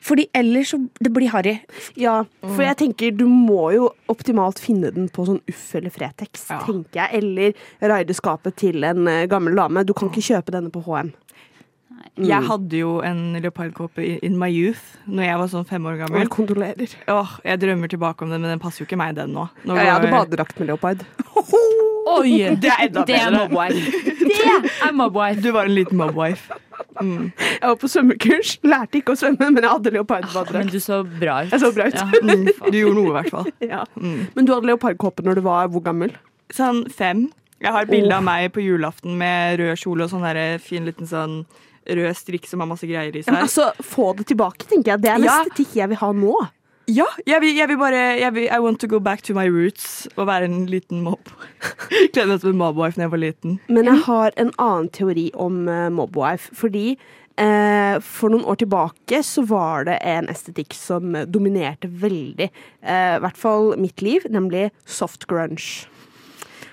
Fordi 0.00 0.24
ellers 0.32 0.70
så 0.72 0.78
det 1.04 1.10
blir 1.12 1.28
harry. 1.28 1.58
Ja, 2.00 2.22
for 2.40 2.62
jeg 2.64 2.76
tenker 2.80 3.10
du 3.14 3.26
må 3.28 3.66
jo 3.74 3.90
optimalt 4.08 4.58
finne 4.58 4.88
den 4.94 5.10
på 5.12 5.26
sånn 5.28 5.42
Uff 5.46 5.74
eller 5.76 5.90
Fretex, 5.92 6.46
Ja. 6.48 6.60
tenker 6.64 7.02
jeg. 7.02 7.10
Eller 7.20 7.52
raide 7.82 8.14
skapet 8.16 8.56
til 8.56 8.82
en 8.82 9.06
eh, 9.06 9.26
gammel 9.28 9.54
dame. 9.54 9.84
Du 9.84 9.92
kan 9.92 10.08
ikke 10.08 10.24
kjøpe 10.24 10.50
denne 10.56 10.70
på 10.72 10.80
HM. 10.86 11.12
Jeg 12.16 12.42
hadde 12.48 12.72
jo 12.80 13.00
en 13.04 13.34
leopardkåpe 13.42 13.98
i- 14.02 14.18
in 14.22 14.38
my 14.38 14.48
youth 14.48 14.96
Når 15.06 15.22
jeg 15.24 15.36
var 15.38 15.46
sånn 15.48 15.66
fem 15.68 15.84
år 15.84 15.98
gammel. 16.00 16.20
jeg 16.20 16.30
kontrollerer. 16.30 16.94
Åh, 17.08 17.38
jeg 17.44 17.60
drømmer 17.60 17.88
tilbake 17.88 18.22
om 18.22 18.30
den, 18.30 18.40
men 18.40 18.50
den 18.50 18.58
passer 18.58 18.80
jo 18.84 18.86
ikke 18.88 18.96
meg, 18.98 19.14
den 19.16 19.32
nå. 19.34 19.48
nå 19.66 19.76
Ja, 19.76 19.82
jeg 19.84 19.92
hadde 19.92 20.10
badedrakt 20.10 20.58
med 20.58 20.68
leopard. 20.68 21.04
Oi! 22.10 22.56
Det 22.56 22.70
er 22.72 22.88
enda 22.88 23.04
bedre. 23.04 23.48
mobwife. 23.48 23.92
Det 24.18 24.88
er 24.88 24.92
mobwife. 24.92 25.42
Du 25.42 25.52
var 25.52 25.64
en 25.68 25.74
liten 25.76 25.96
mobwife. 26.00 26.50
Mm. 27.00 27.30
Jeg 27.38 27.62
var 27.68 27.76
på 27.80 27.88
svømmekurs, 27.88 28.50
lærte 28.66 28.98
ikke 29.00 29.14
å 29.14 29.18
svømme, 29.20 29.50
men 29.54 29.62
jeg 29.62 29.70
hadde 29.70 29.92
leopardbadedrakt. 29.94 30.52
Men 30.58 30.72
du 30.72 30.80
så 30.82 31.00
bra 31.06 31.36
ut. 31.46 31.52
Jeg 31.54 31.60
så 31.62 31.70
bra 31.76 31.86
ut. 31.90 31.94
Ja. 31.94 32.06
Mm. 32.20 32.46
Du 32.70 32.76
gjorde 32.78 32.94
noe, 32.98 33.08
i 33.10 33.14
hvert 33.18 33.30
fall. 33.30 33.48
Ja. 33.72 33.84
Mm. 33.96 34.26
Men 34.36 34.44
du 34.48 34.52
hadde 34.54 34.70
leopardkåpe 34.72 35.24
når 35.26 35.40
du 35.40 35.42
var 35.46 35.68
hvor 35.72 35.82
gammel? 35.86 36.12
Sånn 36.54 36.84
fem. 36.90 37.28
Jeg 37.60 37.72
har 37.76 37.86
bilde 37.90 38.14
av 38.16 38.22
meg 38.24 38.50
på 38.54 38.62
julaften 38.64 39.18
med 39.20 39.58
rød 39.60 39.76
kjole 39.82 40.06
og 40.06 40.10
sånn 40.12 40.24
der 40.24 40.58
fin 40.64 40.86
liten 40.88 41.06
sånn 41.08 41.42
rød 41.90 42.16
strikk 42.16 42.46
som 42.48 42.60
har 42.62 42.68
masse 42.70 42.86
greier 42.88 43.12
i 43.16 43.22
Ja, 43.22 43.32
men 43.34 43.44
seg. 43.48 43.66
altså, 43.74 43.84
Få 43.84 44.10
det 44.16 44.26
tilbake, 44.30 44.64
tenker 44.70 44.94
jeg. 44.94 45.02
Det 45.04 45.10
er 45.12 45.18
neste 45.24 45.64
Ja. 45.66 45.82
jeg 45.82 45.88
vil 45.92 46.00
ha 46.00 46.10
nå. 46.12 46.34
Ja, 46.90 47.06
jeg 47.28 47.38
vil, 47.44 47.54
jeg 47.54 47.70
vil 47.70 47.78
bare 47.78 47.98
jeg 48.18 48.34
vil, 48.34 48.48
I 48.50 48.58
want 48.62 48.80
to 48.82 48.88
go 48.90 48.98
back 48.98 49.22
to 49.28 49.34
my 49.36 49.46
roots 49.52 50.08
og 50.16 50.26
være 50.26 50.48
en 50.48 50.64
liten 50.70 51.04
mob. 51.06 51.30
Kledde 52.12 52.26
meg 52.32 52.42
som 52.42 52.50
en 52.54 52.60
mobwife 52.60 52.98
da 52.98 53.04
jeg 53.06 53.12
var 53.12 53.22
liten. 53.22 53.58
Men 53.70 53.86
jeg 53.86 54.02
har 54.08 54.34
en 54.40 54.50
annen 54.58 54.90
teori 54.96 55.28
om 55.38 55.62
uh, 55.70 55.86
mobwife. 55.94 56.50
Fordi 56.56 56.96
eh, 57.40 57.96
for 58.02 58.32
noen 58.32 58.46
år 58.48 58.58
tilbake 58.64 59.22
så 59.26 59.44
var 59.48 59.86
det 59.88 60.00
en 60.08 60.28
estetikk 60.32 60.74
som 60.76 61.14
eh, 61.14 61.28
dominerte 61.28 61.90
veldig. 62.02 62.50
eh, 62.82 63.14
I 63.16 63.22
hvert 63.22 63.38
fall 63.38 63.74
mitt 63.80 64.02
liv, 64.04 64.26
nemlig 64.32 64.70
soft 64.84 65.28
grunge. 65.30 65.86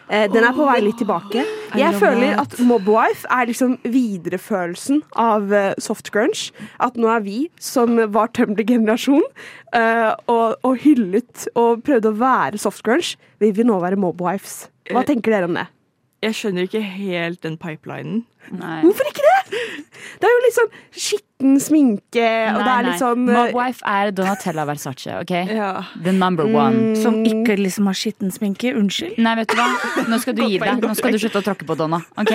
Eh, 0.10 0.26
den 0.32 0.46
er 0.48 0.56
på 0.56 0.66
vei 0.68 0.78
litt 0.86 1.00
tilbake. 1.02 1.44
Jeg 1.82 1.96
føler 2.00 2.38
at 2.40 2.56
mobwife 2.64 3.28
er 3.34 3.50
liksom 3.50 3.76
viderefølelsen 3.84 5.02
av 5.20 5.52
eh, 5.54 5.74
soft 5.84 6.12
grunge. 6.16 6.54
At 6.84 6.96
nå 7.00 7.10
er 7.12 7.26
vi, 7.26 7.38
som 7.60 8.00
var 8.16 8.32
Tumblr-generasjon, 8.38 9.26
eh, 9.76 10.12
og, 10.32 10.56
og 10.64 10.78
hyllet 10.84 11.50
og 11.60 11.84
prøvde 11.88 12.14
å 12.14 12.20
være 12.22 12.62
soft 12.62 12.86
grunge, 12.88 13.18
vi 13.44 13.52
vil 13.56 13.68
nå 13.68 13.82
være 13.84 14.00
mobwives. 14.00 14.68
Hva 14.94 15.04
tenker 15.08 15.36
dere 15.36 15.50
om 15.50 15.60
det? 15.60 15.68
Jeg 16.24 16.34
skjønner 16.34 16.66
ikke 16.66 16.82
helt 16.82 17.44
den 17.44 17.60
pipelinen. 17.62 18.24
Nei. 18.50 18.80
Hvorfor 18.82 19.12
ikke 19.12 19.26
det? 19.26 19.37
Det 19.48 20.28
er 20.28 20.34
jo 20.34 20.40
litt 20.44 20.56
sånn 20.56 20.72
skitten 20.92 21.58
sminke, 21.62 22.28
og 22.52 22.60
det 22.64 22.72
er 22.74 22.86
litt 22.88 23.02
sånn 23.02 23.28
eh, 23.30 23.36
Mobwife 23.38 23.86
er 23.88 24.12
Donatella 24.16 24.66
Versace, 24.68 25.20
OK? 25.22 25.34
Ja. 25.54 25.72
The 26.04 26.14
number 26.16 26.50
one. 26.50 26.96
Som 27.00 27.20
ikke 27.28 27.58
liksom 27.60 27.90
har 27.90 27.98
skitten 27.98 28.34
sminke. 28.34 28.74
Unnskyld. 28.78 29.20
Nei, 29.22 29.36
vet 29.42 29.54
du 29.54 29.60
hva? 29.60 29.68
Nå 30.10 30.20
skal 30.24 30.38
du 30.38 30.44
gi 30.46 30.58
deg. 30.64 30.82
Nå 30.84 30.96
skal 30.98 31.16
du 31.16 31.22
slutte 31.22 31.44
å 31.44 31.46
tråkke 31.46 31.68
på 31.70 31.78
Donna. 31.80 32.02
ok? 32.18 32.34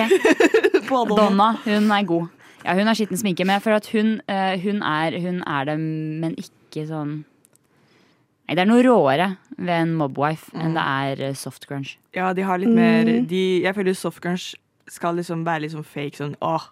Donna, 1.17 1.53
hun 1.65 1.91
er 1.91 2.07
god. 2.07 2.31
Ja, 2.63 2.77
hun 2.77 2.87
har 2.87 2.95
skitten 2.95 3.19
sminke, 3.19 3.43
men 3.43 3.57
jeg 3.57 3.65
føler 3.65 3.81
at 3.81 3.91
hun, 3.91 4.15
eh, 4.31 4.55
hun, 4.63 4.81
er, 4.87 5.19
hun 5.19 5.41
er 5.43 5.67
det, 5.67 5.77
men 6.23 6.35
ikke 6.39 6.87
sånn 6.87 7.21
Nei, 8.43 8.57
det 8.57 8.65
er 8.65 8.67
noe 8.67 8.83
råere 8.83 9.27
ved 9.55 9.71
en 9.71 9.91
mobwife 9.95 10.51
enn 10.59 10.73
det 10.75 10.83
er 10.83 11.21
eh, 11.29 11.35
soft 11.39 11.63
crunch. 11.69 11.93
ja, 12.15 12.33
de 12.35 12.43
har 12.43 12.59
litt 12.59 12.73
mer 12.75 13.07
de, 13.23 13.43
Jeg 13.63 13.75
føler 13.77 13.95
soft 13.95 14.19
crunch 14.23 14.49
skal 14.91 15.15
liksom 15.15 15.45
være 15.47 15.63
litt 15.63 15.73
sånn 15.73 15.85
fake. 15.87 16.17
Sånn 16.19 16.33
åh, 16.43 16.65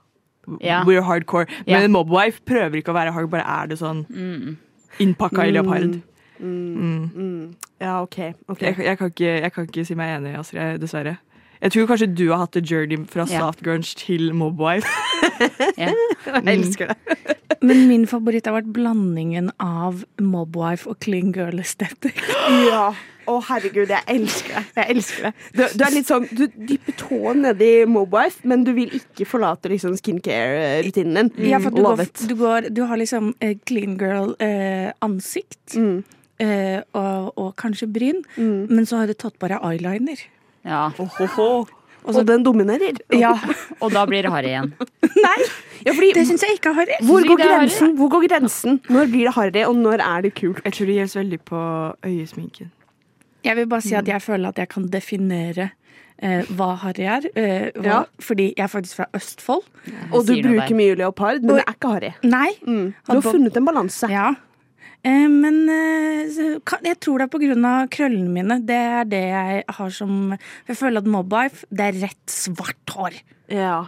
Ja. 0.61 0.83
we're 0.85 1.01
hardcore. 1.01 1.45
Men 1.67 1.81
Ja. 1.81 1.87
mobwife 1.87 2.41
prøver 2.45 2.75
ikke 2.81 2.91
å 2.91 2.97
være 2.97 3.11
hard, 3.13 3.29
bare 3.29 3.43
er 3.63 3.67
det 3.67 3.77
sånn 3.79 4.05
Mm. 4.09 4.57
innpakka 4.99 5.47
i 5.47 5.51
leopard. 5.51 6.01
mm, 6.39 6.75
Mm. 6.75 7.11
mm. 7.15 7.55
Ja, 7.81 8.01
OK. 8.01 8.33
okay. 8.49 8.73
Jeg, 8.73 8.77
jeg, 8.85 8.97
kan 8.97 9.07
ikke, 9.11 9.41
jeg 9.41 9.53
kan 9.53 9.63
ikke 9.67 9.85
si 9.85 9.95
meg 9.95 10.17
enig, 10.21 10.37
Astrid, 10.39 10.79
dessverre. 10.81 11.17
Jeg 11.61 11.71
tror 11.71 11.85
kanskje 11.87 12.15
du 12.15 12.29
har 12.31 12.37
hatt 12.39 12.51
the 12.53 12.61
journey 12.61 12.97
fra 13.05 13.25
Ja. 13.29 13.39
soft 13.39 13.61
grunge 13.63 13.95
til 13.95 14.33
mobwife. 14.33 14.87
Ja. 15.77 15.93
Jeg 16.25 16.59
elsker 16.59 16.87
det. 16.87 16.97
Men 17.61 17.87
min 17.87 18.05
favoritt 18.07 18.45
har 18.47 18.53
vært 18.61 18.71
blandingen 18.73 19.51
av 19.59 20.03
mobwife 20.19 20.87
og 20.87 20.99
clean 20.99 21.31
girl 21.31 21.59
aesthetic. 21.59 22.17
Ja. 22.71 22.93
Å, 23.29 23.35
herregud, 23.51 23.91
jeg 23.93 24.01
elsker 24.09 24.55
det. 24.55 24.63
Jeg 24.79 24.95
elsker 24.95 25.27
det. 25.27 25.31
Du, 25.53 25.61
du 25.77 25.83
er 25.85 25.93
litt 25.93 26.09
sånn, 26.09 26.25
du 26.33 26.45
dypper 26.71 26.95
tåen 26.97 27.43
nedi 27.45 27.69
Mobife, 27.89 28.41
men 28.49 28.63
du 28.65 28.71
vil 28.77 28.95
ikke 28.97 29.27
forlate 29.29 29.69
liksom 29.71 29.93
skincare-rutinen 29.99 31.29
din. 31.35 31.49
Ja, 31.51 31.59
for 31.61 31.75
du, 31.75 31.83
Love 31.83 32.01
går, 32.01 32.09
it. 32.09 32.23
du, 32.29 32.35
går, 32.39 32.69
du 32.73 32.81
har 32.89 33.01
liksom 33.01 33.33
uh, 33.37 33.51
clean 33.69 33.97
girl-ansikt. 34.01 35.75
Mm. 35.77 36.01
uh, 36.41 36.79
og, 36.97 37.31
og 37.37 37.51
kanskje 37.61 37.89
bryn, 37.93 38.23
men 38.37 38.89
så 38.89 39.03
har 39.03 39.11
du 39.11 39.13
tatt 39.13 39.37
på 39.39 39.51
deg 39.51 39.61
eyeliner. 39.61 40.25
Ja. 40.65 40.89
Og 42.01 42.25
den 42.25 42.43
dominerer. 42.45 42.97
Ja, 43.13 43.35
Og 43.83 43.93
da 43.93 44.05
blir 44.09 44.25
det 44.25 44.31
harry 44.33 44.49
igjen. 44.55 44.73
Nei! 45.25 45.37
Ja, 45.85 45.93
fordi, 45.97 46.11
Det 46.13 46.27
syns 46.29 46.43
jeg 46.45 46.57
ikke 46.57 46.69
er 46.73 46.77
harry. 46.81 46.97
hvor, 47.05 47.21
hvor 47.97 48.09
går 48.13 48.27
grensen? 48.27 48.79
Når 48.89 49.09
blir 49.13 49.29
det 49.29 49.33
harry, 49.37 49.63
og 49.65 49.75
når 49.77 50.01
er 50.05 50.21
det 50.25 50.33
kult? 50.37 50.61
Jeg 50.65 50.73
tror 50.73 50.89
det 50.89 50.95
gjelder 50.99 51.19
veldig 51.19 51.39
på 51.49 51.61
øyesminken. 52.05 52.71
Jeg 53.43 53.55
vil 53.57 53.67
bare 53.67 53.81
si 53.81 53.95
at 53.95 54.07
jeg 54.07 54.21
føler 54.21 54.49
at 54.49 54.57
jeg 54.61 54.69
kan 54.69 54.87
definere 54.89 55.71
eh, 56.21 56.43
hva 56.53 56.75
harry 56.83 57.03
er. 57.09 57.25
eh, 57.35 57.71
hva, 57.75 57.83
Ja. 57.83 58.03
Fordi 58.19 58.53
jeg 58.55 58.63
er 58.63 58.67
faktisk 58.69 58.95
fra 58.95 59.07
Østfold. 59.17 59.63
Og 60.13 60.25
du 60.27 60.33
bruker 60.41 60.67
der. 60.67 60.75
mye 60.77 60.95
leopard, 60.95 61.41
men 61.41 61.55
det 61.55 61.63
er 61.67 61.73
ikke 61.73 61.91
harry. 61.95 62.13
Nei. 62.23 62.51
Mm. 62.65 62.93
Du 63.07 63.11
har 63.13 63.21
funnet 63.21 63.57
en 63.57 63.65
balanse. 63.65 64.09
Ja. 64.09 64.35
Eh, 65.03 65.27
men 65.27 65.67
eh, 65.69 66.59
kan- 66.63 66.83
jeg 66.85 66.99
tror 66.99 67.17
det 67.17 67.33
er 67.33 67.65
av 67.65 67.89
krøllene 67.89 68.29
mine. 68.29 68.59
Det 68.65 68.75
er 68.77 69.03
det 69.05 69.23
jeg 69.29 69.63
har 69.67 69.89
som 69.89 70.37
Jeg 70.67 70.77
føler 70.77 70.97
at 70.99 71.05
Mobbife, 71.05 71.65
det 71.71 71.79
er 71.95 72.01
rett 72.07 72.27
svart 72.27 72.85
hår. 72.93 73.13
Ja. 73.49 73.87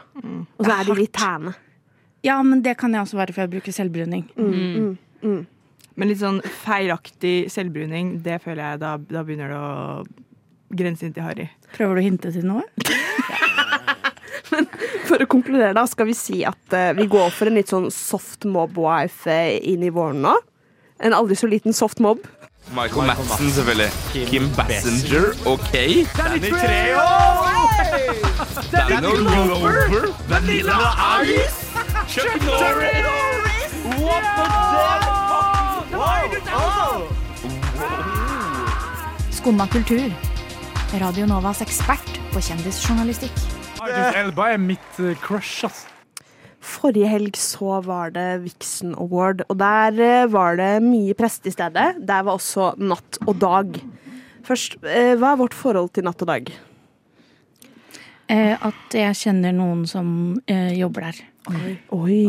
Og 0.57 0.65
så 0.65 0.71
er 0.79 0.83
de 0.85 0.95
litt 0.95 1.13
tæne. 1.13 1.53
Ja, 2.23 2.41
men 2.41 2.61
det 2.63 2.77
kan 2.77 2.91
jeg 2.93 3.01
også 3.01 3.17
være, 3.17 3.33
for 3.33 3.41
jeg 3.41 3.49
bruker 3.51 3.71
selvbruning. 3.71 4.25
Men 5.95 6.09
litt 6.09 6.21
sånn 6.21 6.39
feilaktig 6.63 7.51
selvbruning, 7.53 8.15
det 8.25 8.39
føler 8.43 8.63
jeg 8.63 8.81
da, 8.81 8.95
da 8.97 9.23
begynner 9.25 9.53
det 9.53 9.59
å 9.59 9.71
grense 10.73 11.05
inn 11.05 11.13
til 11.13 11.25
harry. 11.25 11.49
Prøver 11.75 11.97
du 11.97 12.01
å 12.01 12.05
hinte 12.07 12.33
til 12.33 12.47
noe? 12.49 12.65
For 15.07 15.21
å 15.21 15.27
konkludere, 15.29 15.73
da, 15.77 15.85
skal 15.89 16.07
vi 16.09 16.15
si 16.17 16.41
at 16.47 16.75
uh, 16.75 16.91
vi 16.97 17.07
går 17.09 17.31
for 17.33 17.49
en 17.49 17.57
litt 17.57 17.71
sånn 17.71 17.89
soft 17.93 18.45
mob-wife 18.49 19.29
eh, 19.29 19.57
inn 19.73 19.83
i 19.85 19.91
våren 19.93 20.21
nå. 20.23 20.33
En 21.03 21.15
aldri 21.17 21.35
så 21.37 21.49
liten 21.49 21.75
soft 21.75 22.01
mob. 22.03 22.21
Michael 22.71 23.09
Madsen, 23.09 23.49
selvfølgelig. 23.51 23.89
Kim 24.29 24.47
Bassinger, 24.55 25.33
OK. 25.49 25.73
Danny 26.15 26.53
Treo! 26.53 27.03
Danny 28.71 29.11
Glover. 29.17 30.07
Vanilla 30.29 30.79
Ice. 31.25 31.63
Chuck 32.07 32.41
Skumma 39.43 39.65
kultur. 39.67 40.05
Radio 41.01 41.25
Novas 41.27 41.59
ekspert 41.59 42.13
på 42.31 42.39
kjendisjournalistikk. 42.45 43.41
Idris 43.83 44.15
Elba 44.21 44.45
er 44.53 44.61
mitt 44.63 45.01
eh, 45.03 45.17
crush, 45.19 45.65
ass. 45.67 45.81
Forrige 46.63 47.09
helg 47.11 47.35
så 47.35 47.81
var 47.83 48.13
det 48.15 48.23
Vixen 48.45 48.93
Award, 48.95 49.43
og 49.51 49.59
der 49.59 49.99
eh, 49.99 50.29
var 50.31 50.55
det 50.61 50.69
mye 50.85 51.11
prest 51.19 51.51
i 51.51 51.51
stedet. 51.51 51.99
Der 51.99 52.23
var 52.23 52.37
også 52.37 52.69
Natt 52.79 53.19
og 53.25 53.35
Dag. 53.43 53.75
Først, 54.47 54.79
eh, 54.87 55.11
hva 55.19 55.33
er 55.33 55.43
vårt 55.43 55.59
forhold 55.59 55.91
til 55.91 56.07
Natt 56.07 56.23
og 56.23 56.31
Dag? 56.31 56.55
Eh, 58.31 58.55
at 58.55 58.95
jeg 58.95 59.21
kjenner 59.25 59.51
noen 59.59 59.83
som 59.91 60.39
jobber 60.47 61.09
der. 61.09 61.23
Oi. 61.51 61.75
Oi. 61.99 62.23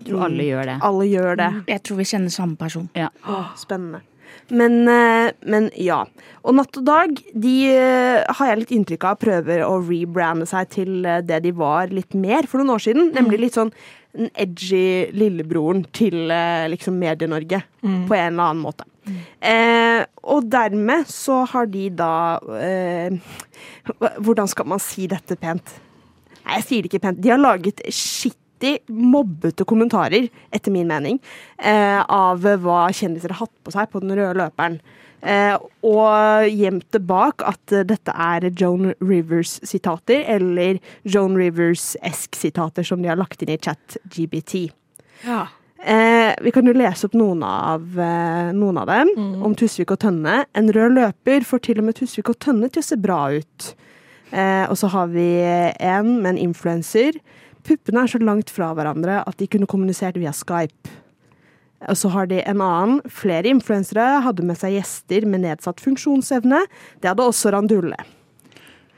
Jeg 0.00 0.10
tror 0.10 0.26
alle 0.26 0.50
gjør 0.50 0.66
det. 0.74 0.78
Alle 0.90 1.10
gjør 1.14 1.42
det. 1.46 1.50
Jeg 1.76 1.86
tror 1.86 2.02
vi 2.02 2.12
kjenner 2.16 2.40
samme 2.42 2.58
person. 2.58 2.90
Åh, 2.98 3.54
spennende. 3.54 4.02
Men, 4.50 4.82
eh, 4.88 5.30
men 5.46 5.70
ja. 5.78 6.02
Og 6.42 6.56
Natt 6.56 6.76
og 6.80 6.86
Dag 6.88 7.16
de 7.32 7.54
eh, 7.70 8.24
har 8.26 8.50
jeg 8.50 8.60
litt 8.62 8.74
inntrykk 8.76 9.06
av 9.10 9.20
prøver 9.22 9.64
å 9.66 9.78
rebrande 9.84 10.48
seg 10.50 10.70
til 10.74 11.06
eh, 11.06 11.22
det 11.26 11.42
de 11.46 11.54
var 11.56 11.92
litt 11.94 12.16
mer 12.18 12.48
for 12.50 12.60
noen 12.60 12.74
år 12.76 12.84
siden. 12.88 13.12
Nemlig 13.16 13.44
litt 13.44 13.58
sånn 13.58 13.72
den 14.10 14.30
edgy 14.42 15.06
lillebroren 15.14 15.84
til 15.94 16.32
liksom 16.72 16.96
Medie-Norge. 16.98 17.60
På 17.78 18.16
en 18.16 18.32
eller 18.32 18.48
annen 18.48 18.64
måte. 18.64 18.88
Eh, 19.40 20.02
og 20.28 20.48
dermed 20.52 21.08
så 21.10 21.42
har 21.48 21.68
de 21.70 21.86
da 21.96 22.12
eh, 22.60 23.16
Hvordan 24.20 24.50
skal 24.50 24.68
man 24.68 24.82
si 24.82 25.08
dette 25.10 25.36
pent? 25.40 25.72
Nei, 26.44 26.58
jeg 26.58 26.66
sier 26.66 26.84
det 26.84 26.90
ikke 26.90 27.04
pent. 27.06 27.22
De 27.22 27.32
har 27.32 27.40
laget 27.40 27.82
shitty, 28.60 28.78
mobbete 28.88 29.64
kommentarer, 29.64 30.28
etter 30.52 30.70
min 30.70 30.88
mening, 30.88 31.20
eh, 31.58 32.02
av 32.08 32.40
hva 32.40 32.90
kjendiser 32.92 33.30
har 33.30 33.46
hatt 33.46 33.64
på 33.64 33.72
seg 33.72 33.90
på 33.90 34.00
den 34.00 34.16
røde 34.16 34.36
løperen. 34.36 34.80
Eh, 35.22 35.56
og 35.84 36.48
gjemt 36.48 36.90
det 36.92 37.06
bak 37.06 37.42
at 37.44 37.66
dette 37.66 38.08
er 38.08 38.50
Joan 38.50 38.94
Rivers-sitater, 39.00 40.24
eller 40.26 40.78
Joan 41.04 41.36
Rivers-esk-sitater 41.36 42.84
som 42.84 43.02
de 43.02 43.08
har 43.08 43.16
lagt 43.16 43.42
inn 43.42 43.50
i 43.50 43.58
chat-GBT. 43.58 44.70
Ja. 45.26 45.46
Eh, 45.82 46.34
vi 46.40 46.50
kan 46.52 46.66
jo 46.66 46.72
lese 46.72 47.06
opp 47.06 47.14
noen 47.14 47.42
av, 47.42 47.82
eh, 47.98 48.52
noen 48.52 48.78
av 48.78 48.86
dem. 48.86 49.08
Om 49.42 49.54
Tusvik 49.54 49.90
og 49.90 49.98
Tønne. 49.98 50.44
En 50.54 50.68
rød 50.72 50.92
løper 50.92 51.40
får 51.44 51.62
til 51.62 51.78
og 51.78 51.84
med 51.84 51.94
Tusvik 51.96 52.28
og 52.28 52.38
Tønne 52.38 52.70
til 52.70 52.80
å 52.80 52.84
se 52.84 52.96
bra 52.96 53.28
ut. 53.32 53.74
Eh, 54.32 54.66
og 54.70 54.76
så 54.76 54.88
har 54.88 55.08
vi 55.08 55.40
en 55.80 56.22
med 56.22 56.36
en 56.36 56.38
influenser. 56.48 57.12
Puppene 57.66 58.04
er 58.04 58.10
så 58.12 58.20
langt 58.22 58.50
fra 58.52 58.72
hverandre 58.76 59.20
at 59.26 59.36
de 59.40 59.48
kunne 59.50 59.68
kommunisert 59.70 60.18
via 60.20 60.32
Skype. 60.36 60.90
Og 61.88 61.96
så 61.96 62.10
har 62.12 62.26
de 62.28 62.42
en 62.44 62.60
annen. 62.60 62.98
Flere 63.08 63.48
influensere 63.48 64.20
hadde 64.24 64.44
med 64.44 64.58
seg 64.60 64.74
gjester 64.76 65.24
med 65.28 65.44
nedsatt 65.46 65.80
funksjonsevne. 65.80 66.64
Det 67.00 67.08
hadde 67.08 67.24
også 67.24 67.52
Randulle. 67.54 67.96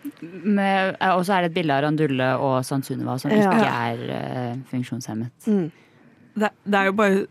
Eh, 0.03 1.15
Og 1.15 1.23
så 1.27 1.37
er 1.37 1.45
det 1.45 1.53
et 1.53 1.55
bilde 1.61 1.77
av 1.77 1.85
Randulle 1.85 2.29
og 2.43 2.65
Sant 2.67 2.87
som 2.87 3.31
Ja. 3.31 3.53
ikke 3.53 3.71
er 3.71 4.03
uh, 4.11 4.57
funksjonshemmet. 4.71 5.31
Det, 6.35 6.51
det 6.65 6.75
er 6.75 6.85
jo 6.91 6.93
bare 6.93 7.27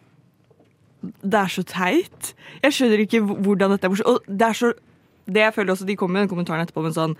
Det 1.01 1.33
er 1.39 1.47
så 1.49 1.63
teit. 1.65 2.33
Jeg 2.63 2.71
skjønner 2.71 2.99
ikke 3.03 3.21
hvordan 3.25 3.71
dette 3.73 3.85
er 3.87 3.89
morsomt. 3.89 4.07
Og 4.07 4.23
det 4.27 4.47
er 4.47 4.53
så 4.53 4.73
Det 5.27 5.41
jeg 5.41 5.53
føler 5.53 5.71
også 5.73 5.85
De 5.85 5.95
kom 5.95 6.11
med 6.11 6.21
den 6.21 6.29
kommentaren 6.29 6.63
etterpå 6.65 6.83
med 6.83 6.93
sånn 6.95 7.15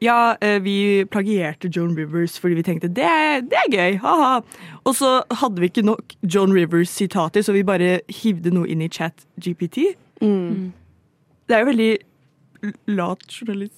Ja, 0.00 0.36
eh, 0.40 0.60
vi 0.62 1.04
plagierte 1.10 1.70
Joan 1.74 1.96
Rivers 1.96 2.36
fordi 2.38 2.54
vi 2.54 2.62
tenkte 2.62 2.88
det 2.88 3.48
det 3.50 3.58
er 3.58 3.72
gøy, 3.72 3.96
ha-ha. 4.02 4.40
Og 4.84 4.94
så 4.94 5.22
hadde 5.40 5.60
vi 5.60 5.70
ikke 5.72 5.86
nok 5.86 6.14
Joan 6.22 6.54
Rivers-sitater, 6.54 7.42
så 7.42 7.52
vi 7.52 7.64
bare 7.66 8.00
hivde 8.22 8.52
noe 8.54 8.68
inn 8.70 8.82
i 8.84 8.88
chat 8.88 9.26
GPT. 9.42 9.94
Det 11.48 11.56
er 11.56 11.64
jo 11.64 11.70
veldig 11.72 11.92
lat 12.94 13.40
lat 13.48 13.70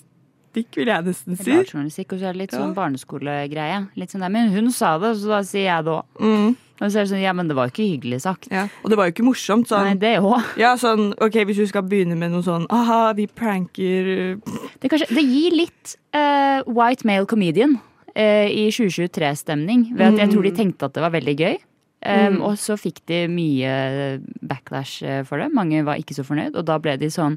journalistikk, 0.51 0.77
vil 0.77 0.87
jeg 0.91 1.05
nesten 1.07 1.37
si. 1.39 1.51
Journalistikk, 1.71 2.13
og 2.13 2.19
så 2.21 2.27
er 2.29 2.33
det 2.35 2.41
litt 2.41 2.51
sånn 2.57 2.75
barneskolegreie. 2.75 3.89
Litt 3.97 4.11
sånn 4.11 4.21
der, 4.25 4.29
Men 4.31 4.51
hun 4.53 4.71
sa 4.73 4.99
det, 4.99 5.17
så 5.21 5.29
da 5.29 5.43
sier 5.43 5.67
jeg 5.69 5.85
det 5.85 5.93
òg. 5.93 6.05
Mm, 6.21 6.57
Og 6.81 6.89
så 6.91 6.97
er 6.97 7.05
det 7.05 7.11
sånn, 7.11 7.21
ja, 7.23 7.33
men 7.37 7.47
det 7.47 7.55
var 7.55 7.69
jo 7.69 7.73
ikke 7.75 7.91
hyggelig 8.01 8.21
sagt. 8.23 8.49
ja. 8.51 8.67
Og 8.83 8.89
det 8.91 8.97
var 8.97 9.07
jo 9.07 9.13
ikke 9.13 9.25
morsomt. 9.27 9.69
Sånn. 9.69 9.85
Nei, 9.85 9.95
det 10.01 10.19
også. 10.19 10.57
Ja, 10.59 10.75
sånn, 10.77 11.13
ok, 11.21 11.45
Hvis 11.45 11.57
du 11.61 11.67
skal 11.67 11.83
begynne 11.83 12.17
med 12.17 12.31
noe 12.33 12.43
sånn 12.43 12.65
Aha, 12.71 13.13
vi 13.13 13.27
pranker 13.27 14.39
Det, 14.41 14.85
er 14.85 14.89
kanskje- 14.89 15.15
det 15.15 15.25
gir 15.29 15.53
litt 15.53 15.97
uh, 16.15 16.63
white 16.67 17.05
male 17.05 17.27
comedian 17.27 17.77
uh, 18.17 18.49
i 18.49 18.71
2023-stemning. 18.73 19.95
Ved 19.95 20.15
at 20.15 20.19
jeg 20.25 20.31
tror 20.33 20.43
de 20.43 20.51
tenkte 20.57 20.85
at 20.89 20.95
det 20.95 21.03
var 21.03 21.11
veldig 21.13 21.37
gøy. 21.37 21.59
Um, 22.01 22.41
Og 22.49 22.57
så 22.57 22.79
fikk 22.81 23.03
de 23.07 23.27
mye 23.29 24.21
backlash 24.41 25.03
eh, 25.05 25.23
for 25.29 25.37
det. 25.37 25.51
Mange 25.53 25.83
var 25.85 25.97
ikke 26.01 26.15
så 26.17 26.25
fornøyd, 26.25 26.57
og 26.57 26.65
da 26.65 26.79
ble 26.81 26.97
de 26.97 27.11
sånn 27.13 27.37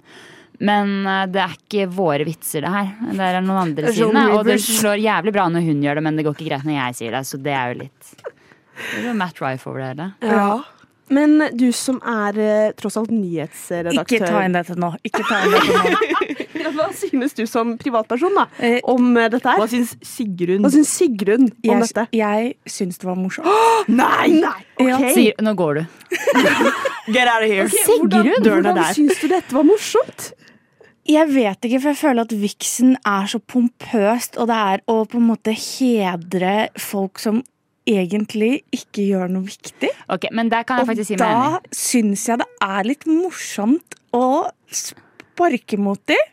men 0.60 0.93
eh, 1.07 1.24
det 1.33 1.41
er 1.43 1.55
ikke 1.57 1.88
våre 1.91 2.27
vitser, 2.27 2.62
det 2.65 2.74
her. 2.74 2.91
Det 3.13 3.29
er 3.31 3.41
noen 3.41 3.62
andre 3.69 3.93
sine. 3.95 4.27
Og 4.38 4.45
det 4.48 4.60
slår 4.63 5.01
jævlig 5.01 5.33
bra 5.36 5.48
når 5.51 5.65
hun 5.65 5.81
gjør 5.83 6.00
det, 6.00 6.03
men 6.10 6.19
det 6.19 6.27
går 6.27 6.38
ikke 6.38 6.50
greit 6.51 6.67
når 6.69 6.77
jeg 6.79 7.00
sier 7.01 7.17
det. 7.17 7.24
Så 7.29 7.41
det 7.41 7.55
er 7.57 7.74
jo 7.74 7.81
litt 7.86 8.13
Det 8.24 9.01
er 9.03 9.10
jo 9.12 9.17
Matt 9.17 9.41
Rife 9.41 9.69
over 9.69 9.81
det 9.83 9.91
hele. 9.93 10.12
Ja. 10.22 10.62
Men 11.13 11.36
du 11.60 11.67
som 11.75 11.98
er 12.07 12.38
eh, 12.39 12.69
tross 12.79 12.95
alt 12.98 13.12
nyhetsredaktør 13.12 14.01
Ikke 14.01 14.19
ta 14.24 14.39
inn 14.48 14.53
dette 14.55 14.75
nå. 14.79 14.93
Ikke 15.05 15.22
ta 15.27 15.41
inn 15.43 15.51
dette 15.57 15.81
nå. 15.98 16.00
Ja, 16.63 16.69
Hva 16.72 16.86
synes 16.95 17.33
du 17.36 17.41
som 17.50 17.74
privatperson 17.81 18.38
da, 18.38 18.45
Eh, 18.63 18.77
om 18.88 19.10
dette 19.17 19.41
her? 19.43 19.60
Hva 19.60 19.65
synes 19.67 19.91
syns 19.98 20.13
Sigrun? 20.15 20.62
Hva 20.63 20.69
syns 20.72 20.93
Sigrun 20.95 21.50
om 21.50 21.65
Jeg, 21.67 21.81
dette? 21.83 22.05
jeg 22.15 22.53
syns 22.72 23.01
det 23.01 23.10
var 23.10 23.17
morsomt. 23.19 23.89
Nei! 23.91 24.29
Nei, 24.39 24.53
Ja, 24.79 24.95
ok. 24.95 25.10
Sier, 25.17 25.43
nå 25.43 25.53
går 25.60 25.81
du. 25.81 25.83
Get 27.13 27.27
out 27.27 27.43
of 27.43 27.50
here! 27.51 27.67
Hvordan, 27.67 27.83
Sigrun, 27.83 28.07
hvordan, 28.07 28.63
hvordan 28.69 28.95
syns 28.95 29.19
du 29.19 29.27
dette 29.33 29.57
var 29.57 29.67
morsomt? 29.67 30.29
Jeg 31.05 31.27
vet 31.36 31.65
ikke, 31.67 31.81
for 31.83 31.89
jeg 31.91 31.98
føler 32.00 32.22
at 32.24 32.31
Vixen 32.39 32.93
er 33.05 33.25
så 33.27 33.39
pompøst, 33.39 34.38
og 34.39 34.48
det 34.48 34.55
er 34.55 34.83
å 34.88 35.01
på 35.10 35.19
en 35.19 35.27
måte 35.27 35.51
hedre 35.51 36.69
folk 36.79 37.19
som 37.19 37.41
egentlig 37.86 38.62
ikke 38.72 39.03
gjør 39.10 39.27
noe 39.33 39.43
viktig. 39.43 39.89
Ok, 40.13 40.29
Men 40.31 40.48
der 40.50 40.63
kan 40.63 40.79
jeg 40.79 40.86
Og 40.88 40.91
faktisk 40.93 41.07
si 41.12 41.17
meg 41.19 41.27
enig. 41.27 41.60
da 41.67 41.75
syns 41.75 42.27
jeg 42.29 42.39
det 42.39 42.48
er 42.63 42.83
litt 42.88 43.03
morsomt 43.10 43.98
å 44.15 44.50
sparke 44.72 45.77
mot 45.77 46.00
dem. 46.07 46.24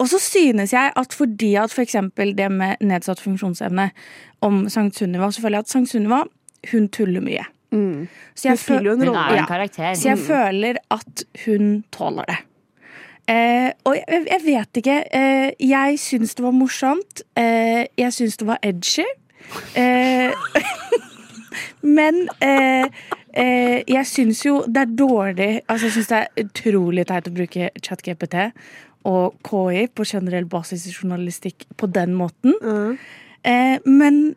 Og 0.00 0.06
så 0.08 0.20
synes 0.22 0.70
jeg 0.72 0.92
at 0.96 1.12
fordi 1.12 1.56
at 1.60 1.72
for 1.74 1.82
eksempel 1.82 2.30
det 2.38 2.46
med 2.52 2.78
nedsatt 2.80 3.18
funksjonsevne 3.20 3.90
om 4.46 4.62
Sankt 4.72 4.96
Sunniva, 4.96 5.32
så 5.34 5.42
føler 5.42 5.58
jeg 5.58 5.66
at 5.66 5.74
Sankt 5.74 5.90
Sunniva, 5.90 6.22
hun 6.70 6.86
tuller 6.88 7.20
mye. 7.20 7.44
Så 7.70 8.48
Hun 8.48 8.56
spiller 8.56 8.86
jo 8.88 8.92
en 8.92 9.00
Hun 9.02 9.08
rolle. 9.08 9.26
er 9.26 9.34
Ja. 9.34 9.40
en 9.42 9.46
karakter. 9.46 9.92
Så 9.94 10.08
jeg 10.08 10.18
føler 10.18 10.76
at 10.90 11.24
hun 11.44 11.84
tåler 11.92 12.24
det. 12.26 12.38
Eh, 13.28 13.70
og 13.84 13.96
jeg, 13.96 14.26
jeg 14.30 14.40
vet 14.44 14.80
ikke. 14.82 14.98
Eh, 15.14 15.68
jeg 15.68 15.98
syns 16.00 16.34
det 16.34 16.44
var 16.44 16.54
morsomt. 16.56 17.22
Eh, 17.38 17.86
jeg 17.98 18.12
syns 18.16 18.36
det 18.40 18.46
var 18.48 18.60
edgy. 18.62 19.06
Eh, 19.76 20.32
men 21.96 22.28
eh, 22.42 22.86
eh, 23.34 23.78
jeg 23.88 24.06
syns 24.06 24.44
jo 24.46 24.60
det 24.68 24.82
er 24.84 24.92
dårlig 24.94 25.48
Altså 25.64 25.88
jeg 25.88 25.94
syns 25.94 26.10
det 26.10 26.18
er 26.18 26.44
utrolig 26.44 27.06
teit 27.08 27.26
å 27.26 27.32
bruke 27.34 27.70
ChatGPT 27.82 28.36
og 29.10 29.40
KI 29.48 29.86
på 29.96 30.04
generell 30.04 30.46
basis 30.46 30.84
i 30.86 30.92
journalistikk 30.92 31.64
på 31.80 31.88
den 31.88 32.12
måten. 32.14 32.54
Eh, 33.48 33.78
men 33.88 34.36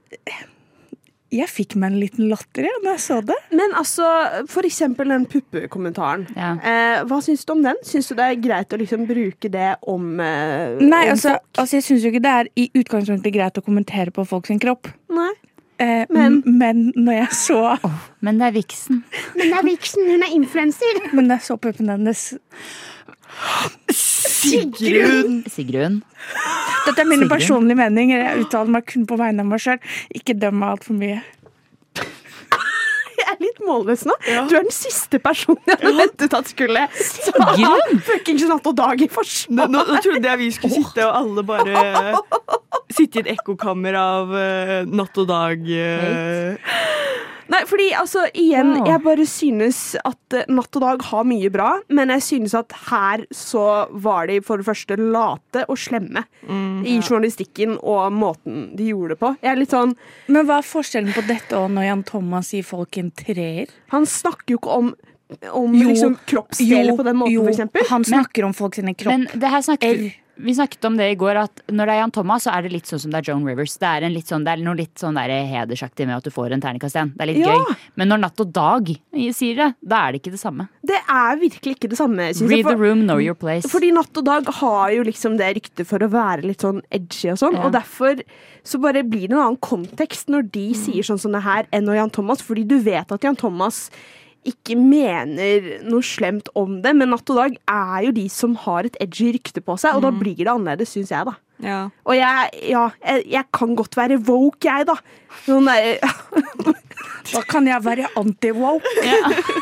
jeg 1.34 1.50
fikk 1.50 1.76
meg 1.82 1.92
en 1.94 2.00
liten 2.02 2.28
latter 2.30 2.68
jeg, 2.68 2.82
når 2.84 2.96
jeg 2.96 3.04
så 3.06 3.18
det. 3.26 3.38
Men 3.58 3.74
altså, 3.80 4.08
for 4.52 4.68
eksempel 4.68 5.10
den 5.14 5.26
puppekommentaren. 5.32 6.28
Ja. 6.38 6.52
Eh, 6.62 7.04
hva 7.10 7.20
syns 7.26 7.46
du 7.46 7.54
om 7.56 7.64
den? 7.66 7.80
Syns 7.88 8.12
du 8.12 8.16
det 8.20 8.28
er 8.30 8.42
greit 8.44 8.76
å 8.76 8.80
liksom 8.82 9.08
bruke 9.10 9.50
det 9.54 9.72
om, 9.90 10.20
eh, 10.20 10.78
Nei, 10.82 11.06
om 11.08 11.16
altså, 11.16 11.34
folk? 11.38 11.48
altså 11.64 11.80
jeg 11.80 11.88
syns 11.88 12.06
jo 12.06 12.12
ikke 12.14 12.24
det 12.28 12.36
er 12.42 12.52
i 12.56 12.68
utgangspunktet 12.84 13.34
greit 13.34 13.58
å 13.58 13.66
kommentere 13.66 14.14
på 14.14 14.26
folks 14.30 14.54
kropp. 14.62 14.92
Nei. 15.10 15.32
Eh, 15.80 16.06
Men- 16.10 16.44
men, 16.46 16.94
når 16.96 17.14
jeg 17.14 17.30
så 17.34 17.80
Men 18.22 18.38
det 18.38 18.46
er 18.48 18.52
viksen. 18.62 19.04
Men 19.36 19.50
det 19.50 19.58
er 19.58 19.64
Vixen, 19.64 20.06
hun 20.08 20.22
er 20.24 20.36
influenser. 20.36 21.14
Men 21.14 21.28
jeg 21.30 21.40
så 21.42 21.58
puppene 21.58 21.98
hennes 21.98 22.34
Sigrun! 24.44 25.38
Sigrun. 25.52 26.02
Dette 26.86 27.00
er 27.02 27.08
min 27.08 27.24
Sigrun? 27.24 27.32
personlige 27.32 27.80
mening. 27.80 28.12
Jeg 28.16 28.44
uttaler 28.46 28.74
meg 28.78 28.86
kun 28.90 29.06
på 29.10 29.18
vegne 29.20 29.46
av 29.46 29.50
meg 29.54 29.64
sjøl. 29.64 29.80
Ikke 30.16 30.36
døm 30.38 30.60
meg 30.62 30.76
altfor 30.78 30.98
mye. 31.00 31.22
Jeg 33.14 33.30
er 33.30 33.38
litt 33.40 33.60
målløs 33.64 34.04
nå. 34.10 34.14
Du 34.26 34.56
er 34.58 34.66
den 34.66 34.74
siste 34.74 35.18
personen 35.24 35.62
jeg 35.70 35.78
hadde 35.80 35.94
ventet 36.02 36.34
at 36.38 36.50
skulle 36.52 36.82
Sigrun? 36.98 38.02
fuckings 38.10 38.44
natt 38.50 38.68
og 38.70 38.76
dag 38.78 39.02
i 39.02 39.08
forsvar. 39.10 39.70
nå, 39.72 39.84
nå 39.88 40.00
trodde 40.04 40.28
jeg 40.28 40.42
vi 40.42 40.50
skulle 40.54 40.82
sitte 40.82 41.06
og 41.08 41.16
alle 41.22 41.46
bare 41.48 42.18
sitte 42.98 43.22
i 43.22 43.24
et 43.24 43.32
ekkokammer 43.38 43.96
av 43.98 44.34
uh, 44.34 44.74
natt 44.90 45.18
og 45.24 45.30
dag. 45.32 45.64
eh. 45.66 46.74
Nei, 47.52 47.60
fordi 47.68 47.90
altså, 48.00 48.24
igjen, 48.40 48.70
jeg 48.88 49.02
bare 49.04 49.26
synes 49.28 49.80
at 50.00 50.36
eh, 50.38 50.46
Natt 50.48 50.78
og 50.80 50.84
Dag 50.86 51.04
har 51.10 51.26
mye 51.28 51.50
bra, 51.52 51.74
men 51.92 52.14
jeg 52.16 52.24
synes 52.24 52.54
at 52.56 52.72
her 52.88 53.26
så 53.36 53.66
var 53.92 54.30
de 54.32 54.38
for 54.46 54.62
det 54.62 54.68
første 54.70 54.96
late 54.98 55.66
og 55.68 55.78
slemme 55.78 56.24
i 56.88 56.96
journalistikken 57.04 57.76
og 57.82 58.16
måten 58.16 58.70
de 58.78 58.90
gjorde 58.94 59.14
det 59.14 59.20
på. 59.22 59.34
Jeg 59.44 59.52
er 59.52 59.60
litt 59.60 59.76
sånn 59.76 59.94
Men 60.32 60.48
hva 60.48 60.62
er 60.62 60.68
forskjellen 60.68 61.14
på 61.16 61.24
dette 61.28 61.60
og 61.60 61.70
når 61.76 61.88
Jan 61.90 62.04
Thomas 62.08 62.50
sier 62.54 62.66
folk 62.68 62.98
en 63.02 63.12
treer? 63.12 63.72
Han 63.94 64.08
snakker 64.10 64.56
jo 64.56 64.62
ikke 64.62 64.80
om, 64.80 64.92
om 65.52 65.78
Jo, 65.78 65.92
liksom, 65.92 66.18
kroppsdeler 66.30 66.96
på 66.98 67.06
den 67.08 67.20
måten, 67.22 67.36
jo, 67.36 67.44
for 67.46 67.54
eksempel. 67.54 67.88
han 67.92 68.08
snakker 68.08 68.48
om 68.48 68.56
folk 68.58 68.80
sine 68.80 68.96
kropp. 68.96 69.14
Men 69.14 69.28
det 69.34 69.52
her 69.52 69.64
snakker, 69.68 70.00
R. 70.00 70.23
vi 70.36 70.54
snakket 70.56 70.86
om 70.86 70.96
det 70.98 71.12
i 71.12 71.16
går, 71.16 71.36
at 71.44 71.62
når 71.70 71.86
det 71.86 71.94
er 71.94 72.00
Jan 72.02 72.12
Thomas, 72.12 72.44
så 72.48 72.52
er 72.58 72.64
det 72.66 72.72
litt 72.74 72.86
sånn 72.90 73.00
som 73.00 73.12
det 73.14 73.20
er 73.22 73.28
Joan 73.32 73.46
Rivers. 73.46 73.76
Det 73.78 73.86
er, 73.86 74.02
en 74.08 74.14
litt 74.16 74.26
sånn, 74.28 74.44
det 74.44 74.54
er 74.56 74.64
noe 74.66 74.76
litt 74.76 74.96
sånn 74.98 75.14
der 75.14 75.30
hedersaktig 75.30 76.08
med 76.10 76.18
at 76.18 76.24
du 76.26 76.32
får 76.34 76.52
en 76.56 76.62
terningkast 76.64 76.96
igjen. 76.98 77.12
Det 77.16 77.22
er 77.22 77.30
litt 77.30 77.38
Ja. 77.46 77.54
gøy. 77.54 77.76
Men 77.96 78.10
når 78.10 78.20
Natt 78.24 78.40
og 78.42 78.52
Dag 78.52 78.90
sier 79.14 79.56
det, 79.56 79.76
da 79.86 80.08
er 80.08 80.12
det 80.14 80.22
ikke 80.24 80.32
det 80.34 80.40
samme. 80.42 80.68
Det 80.84 80.98
er 81.08 81.38
virkelig 81.38 81.76
ikke 81.78 81.90
det 81.90 81.98
samme. 81.98 82.32
Read 82.50 82.66
the 82.66 82.76
room, 82.76 83.06
know 83.06 83.20
your 83.20 83.36
place. 83.36 83.64
fordi 83.70 83.92
Natt 83.94 84.18
og 84.18 84.26
Dag 84.26 84.46
har 84.48 84.90
jo 84.92 85.04
liksom 85.04 85.38
det 85.38 85.56
ryktet 85.56 85.86
for 85.86 86.00
å 86.00 86.10
være 86.10 86.42
litt 86.44 86.60
sånn 86.62 86.82
edgy 86.92 87.30
og 87.32 87.38
sånn, 87.38 87.54
Ja. 87.54 87.66
og 87.66 87.72
derfor 87.74 88.22
så 88.64 88.82
bare 88.82 89.04
blir 89.04 89.28
det 89.28 89.34
en 89.38 89.40
annen 89.54 89.58
kontekst 89.58 90.28
når 90.30 90.52
de 90.52 90.74
sier 90.74 91.04
sånn 91.04 91.20
som 91.20 91.32
det 91.32 91.44
her 91.44 91.66
enn 91.72 91.86
når 91.86 91.96
Jan 91.96 92.10
Thomas, 92.10 92.42
fordi 92.42 92.66
du 92.68 92.80
vet 92.80 93.12
at 93.12 93.22
Jan 93.22 93.36
Thomas 93.36 93.90
ikke 94.50 94.76
mener 94.80 95.70
noe 95.88 96.04
slemt 96.06 96.52
om 96.60 96.82
det, 96.84 96.94
men 96.98 97.14
Natt 97.14 97.32
og 97.34 97.40
Dag 97.40 97.58
er 97.70 98.08
jo 98.08 98.14
de 98.16 98.28
som 98.32 98.58
har 98.66 98.90
et 98.90 99.00
edgy 99.04 99.34
rykte 99.38 99.64
på 99.64 99.78
seg, 99.80 99.98
og 99.98 100.06
da 100.06 100.14
blir 100.16 100.40
det 100.40 100.52
annerledes, 100.52 100.94
syns 100.96 101.14
jeg, 101.14 101.28
da. 101.30 101.38
Ja. 101.64 101.82
Og 102.04 102.18
jeg, 102.18 102.64
ja, 102.74 102.88
jeg, 103.00 103.28
jeg 103.32 103.48
kan 103.56 103.76
godt 103.80 103.96
være 103.98 104.20
woke, 104.28 104.68
jeg, 104.68 104.88
da. 104.90 104.98
Sånn 105.46 105.70
der, 105.70 106.02
Da 107.32 107.42
kan 107.48 107.68
jeg 107.68 107.86
være 107.86 108.10
anti-woke. 108.20 109.14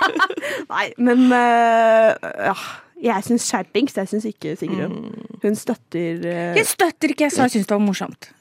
Nei, 0.74 0.88
men 0.98 1.28
uh, 1.30 2.16
ja. 2.52 2.56
Jeg 3.02 3.26
syns 3.26 3.48
skjerpings. 3.50 3.96
Jeg 3.98 4.10
syns 4.12 4.28
ikke 4.30 4.52
Sigrun. 4.60 5.08
Hun 5.42 5.56
støtter 5.58 6.22
uh... 6.22 6.52
Jeg 6.58 6.68
støtter 6.70 7.16
ikke, 7.16 7.26
jeg 7.26 7.34
sa 7.34 7.48
jeg 7.48 7.56
syntes 7.56 7.72
det 7.72 7.80
var 7.80 7.82
morsomt. 7.82 8.30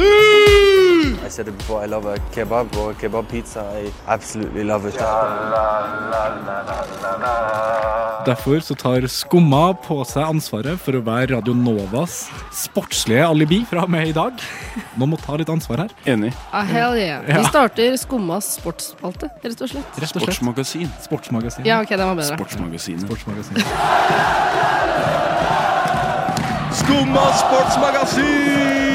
I 0.00 1.28
said 1.28 1.48
it 1.48 1.58
before, 1.58 1.82
I 1.82 1.86
love 1.86 2.06
a 2.06 2.16
kebab 2.34 2.76
or 2.76 2.92
a 2.92 2.94
kebab 2.94 3.28
pizza. 3.28 3.60
I 3.74 3.90
absolutely 4.06 4.64
love 4.64 4.86
it. 4.86 4.94
Derfor 8.26 8.60
så 8.60 8.74
tar 8.74 9.06
Skumma 9.08 9.74
på 9.74 10.04
seg 10.06 10.22
ansvaret 10.22 10.78
for 10.80 10.94
å 10.98 11.02
være 11.02 11.34
Radio 11.34 11.54
Novas 11.56 12.28
sportslige 12.54 13.26
alibi 13.26 13.64
fra 13.66 13.82
og 13.86 13.90
med 13.90 14.08
i 14.12 14.14
dag. 14.14 14.38
Nå 14.98 15.08
må 15.10 15.18
ta 15.18 15.36
litt 15.40 15.50
ansvar 15.50 15.86
her. 15.86 15.94
Enig. 16.06 16.32
Ah, 16.52 16.62
hell 16.62 16.94
yeah. 16.98 17.24
Vi 17.26 17.44
starter 17.48 17.96
Skummas 17.98 18.54
sportsspalte, 18.60 19.30
rett 19.42 19.62
og 19.64 19.72
slett. 19.72 19.98
Rett 19.98 20.04
og 20.04 20.22
slett. 20.22 20.28
Sportsmagasin. 20.28 20.90
Sportsmagasin. 21.08 21.66
Ja, 21.66 21.80
ok, 21.82 21.96
den 21.96 22.06
var 22.06 22.14
bedre. 22.20 22.38
Sportsmagasinet. 22.38 23.02
Sportsmagasin. 23.08 23.56
Skumma 26.78 27.24
sportsmagasin! 27.42 28.87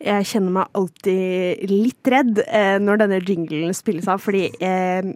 Jeg 0.00 0.24
kjenner 0.30 0.54
meg 0.54 0.70
alltid 0.78 1.66
litt 1.68 2.08
redd 2.08 2.38
eh, 2.46 2.78
når 2.80 3.02
denne 3.02 3.18
jinglen 3.20 3.74
spilles 3.76 4.06
av, 4.08 4.22
fordi 4.24 4.46
eh, 4.64 5.10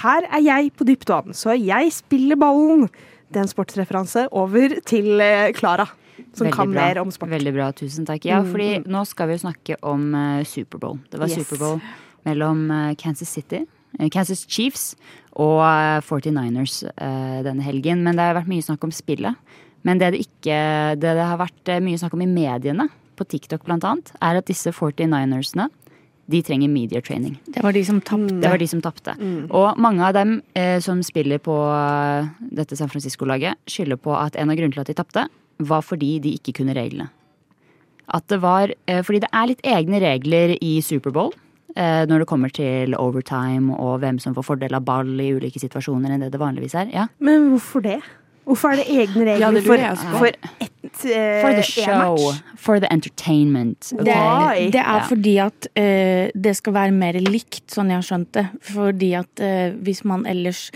her 0.00 0.24
er 0.30 0.40
jeg 0.46 0.70
på 0.78 0.86
dypt 0.88 1.10
vann, 1.12 1.34
så 1.36 1.52
jeg 1.58 1.92
spiller 1.92 2.38
ballen. 2.40 2.86
Det 3.28 3.40
er 3.40 3.44
en 3.44 3.50
sportsreferanse. 3.52 4.28
Over 4.32 4.78
til 4.88 5.20
eh, 5.20 5.50
Klara, 5.56 5.84
som 6.32 6.46
Veldig 6.46 6.54
kan 6.56 6.72
bra. 6.72 6.80
mer 6.86 7.02
om 7.02 7.12
sport. 7.12 7.32
Veldig 7.34 7.52
bra, 7.56 7.68
tusen 7.76 8.06
takk. 8.08 8.24
Ja, 8.30 8.40
Mm, 8.40 8.48
fordi 8.54 8.70
nå 8.88 9.04
skal 9.10 9.28
vi 9.28 9.36
jo 9.36 9.42
snakke 9.44 9.76
om 9.82 10.08
eh, 10.14 10.40
Superbowl. 10.48 10.98
Det 11.12 11.20
var 11.20 11.28
Yes. 11.28 11.42
Superbowl 11.44 11.80
mellom 12.24 12.64
eh, 12.70 12.94
Kansas 13.00 13.28
City, 13.28 13.64
eh, 13.98 14.08
Kansas 14.08 14.46
Chiefs 14.48 14.94
og 15.36 15.60
eh, 15.66 16.00
49ers 16.00 16.80
eh, 16.96 17.38
denne 17.44 17.62
helgen. 17.66 18.00
Men 18.06 18.16
det 18.16 18.24
har 18.30 18.38
vært 18.40 18.48
mye 18.54 18.64
snakk 18.64 18.84
om 18.88 18.94
spillet. 18.94 19.36
Men 19.84 19.98
det 20.00 20.14
det 20.14 20.24
ikke 20.24 20.58
det 20.96 21.12
det 21.18 21.24
har 21.28 21.36
vært 21.44 21.74
mye 21.84 21.98
snakk 22.00 22.14
om 22.16 22.22
i 22.24 22.30
mediene, 22.30 22.88
på 23.16 23.26
TikTok 23.26 23.66
annet, 23.68 24.12
er 24.20 24.40
at 24.40 24.46
disse 24.50 24.72
49ersene 24.72 25.70
de 26.26 26.40
trenger 26.42 26.70
media 26.72 27.02
training. 27.04 27.36
Det 27.46 27.62
var 27.62 27.72
de 27.76 27.84
som 27.84 28.00
tapte. 28.00 28.40
Det 28.40 28.48
var 28.48 28.58
de 28.58 28.68
som 28.68 28.80
tapte. 28.80 29.12
Og 29.50 29.76
mange 29.76 30.04
av 30.06 30.14
dem 30.16 30.38
eh, 30.56 30.80
som 30.80 31.02
spiller 31.04 31.38
på 31.38 31.52
eh, 31.52 32.30
dette 32.40 32.76
San 32.76 32.88
Francisco-laget, 32.88 33.60
skylder 33.68 34.00
på 34.00 34.14
at 34.16 34.36
en 34.40 34.50
av 34.50 34.56
grunnene 34.56 34.72
til 34.72 34.84
at 34.84 34.92
de 34.92 34.96
tapte, 34.96 35.26
var 35.58 35.84
fordi 35.84 36.18
de 36.24 36.32
ikke 36.38 36.56
kunne 36.60 36.74
reglene. 36.74 37.10
At 38.08 38.26
det 38.28 38.40
var 38.42 38.72
eh, 38.86 39.00
Fordi 39.04 39.22
det 39.24 39.30
er 39.32 39.48
litt 39.48 39.62
egne 39.64 40.00
regler 40.02 40.56
i 40.60 40.78
Superbowl. 40.84 41.32
Eh, 41.74 42.04
når 42.06 42.22
det 42.22 42.28
kommer 42.30 42.52
til 42.54 42.94
overtime 42.94 43.74
og 43.74 43.98
hvem 44.04 44.20
som 44.22 44.34
får 44.36 44.46
fordel 44.46 44.76
av 44.76 44.84
ball 44.86 45.08
i 45.20 45.32
ulike 45.34 45.58
situasjoner 45.58 46.12
enn 46.14 46.22
det 46.22 46.30
det 46.30 46.40
vanligvis 46.40 46.76
er. 46.78 46.92
Ja. 46.94 47.08
Men 47.18 47.48
hvorfor 47.50 47.82
det? 47.82 47.98
Hvorfor 48.44 48.72
er 48.74 48.76
det 48.82 48.86
egne 48.92 49.24
regler 49.24 49.40
Ja, 49.40 49.50
det 49.54 49.62
for, 49.64 50.18
for 50.18 50.26
ett 50.28 51.04
eh, 51.04 51.40
For 51.40 51.52
the 51.56 51.62
show. 51.62 52.18
For 52.60 52.80
the 52.80 52.90
entertainment. 52.92 53.92
ok? 53.96 54.04
Why? 54.06 54.68
Det 54.70 54.80
er 54.82 55.00
Ja. 55.00 55.06
fordi 55.08 55.36
at 55.40 55.66
eh, 55.76 56.30
det 56.34 56.56
skal 56.56 56.72
være 56.76 56.92
mer 56.92 57.12
likt, 57.24 57.64
sånn 57.72 57.88
jeg 57.88 57.96
har 58.02 58.06
skjønt 58.08 58.32
det. 58.36 58.46
Fordi 58.60 59.12
at 59.18 59.40
eh, 59.40 59.72
hvis 59.80 60.04
man 60.04 60.26
ellers 60.26 60.70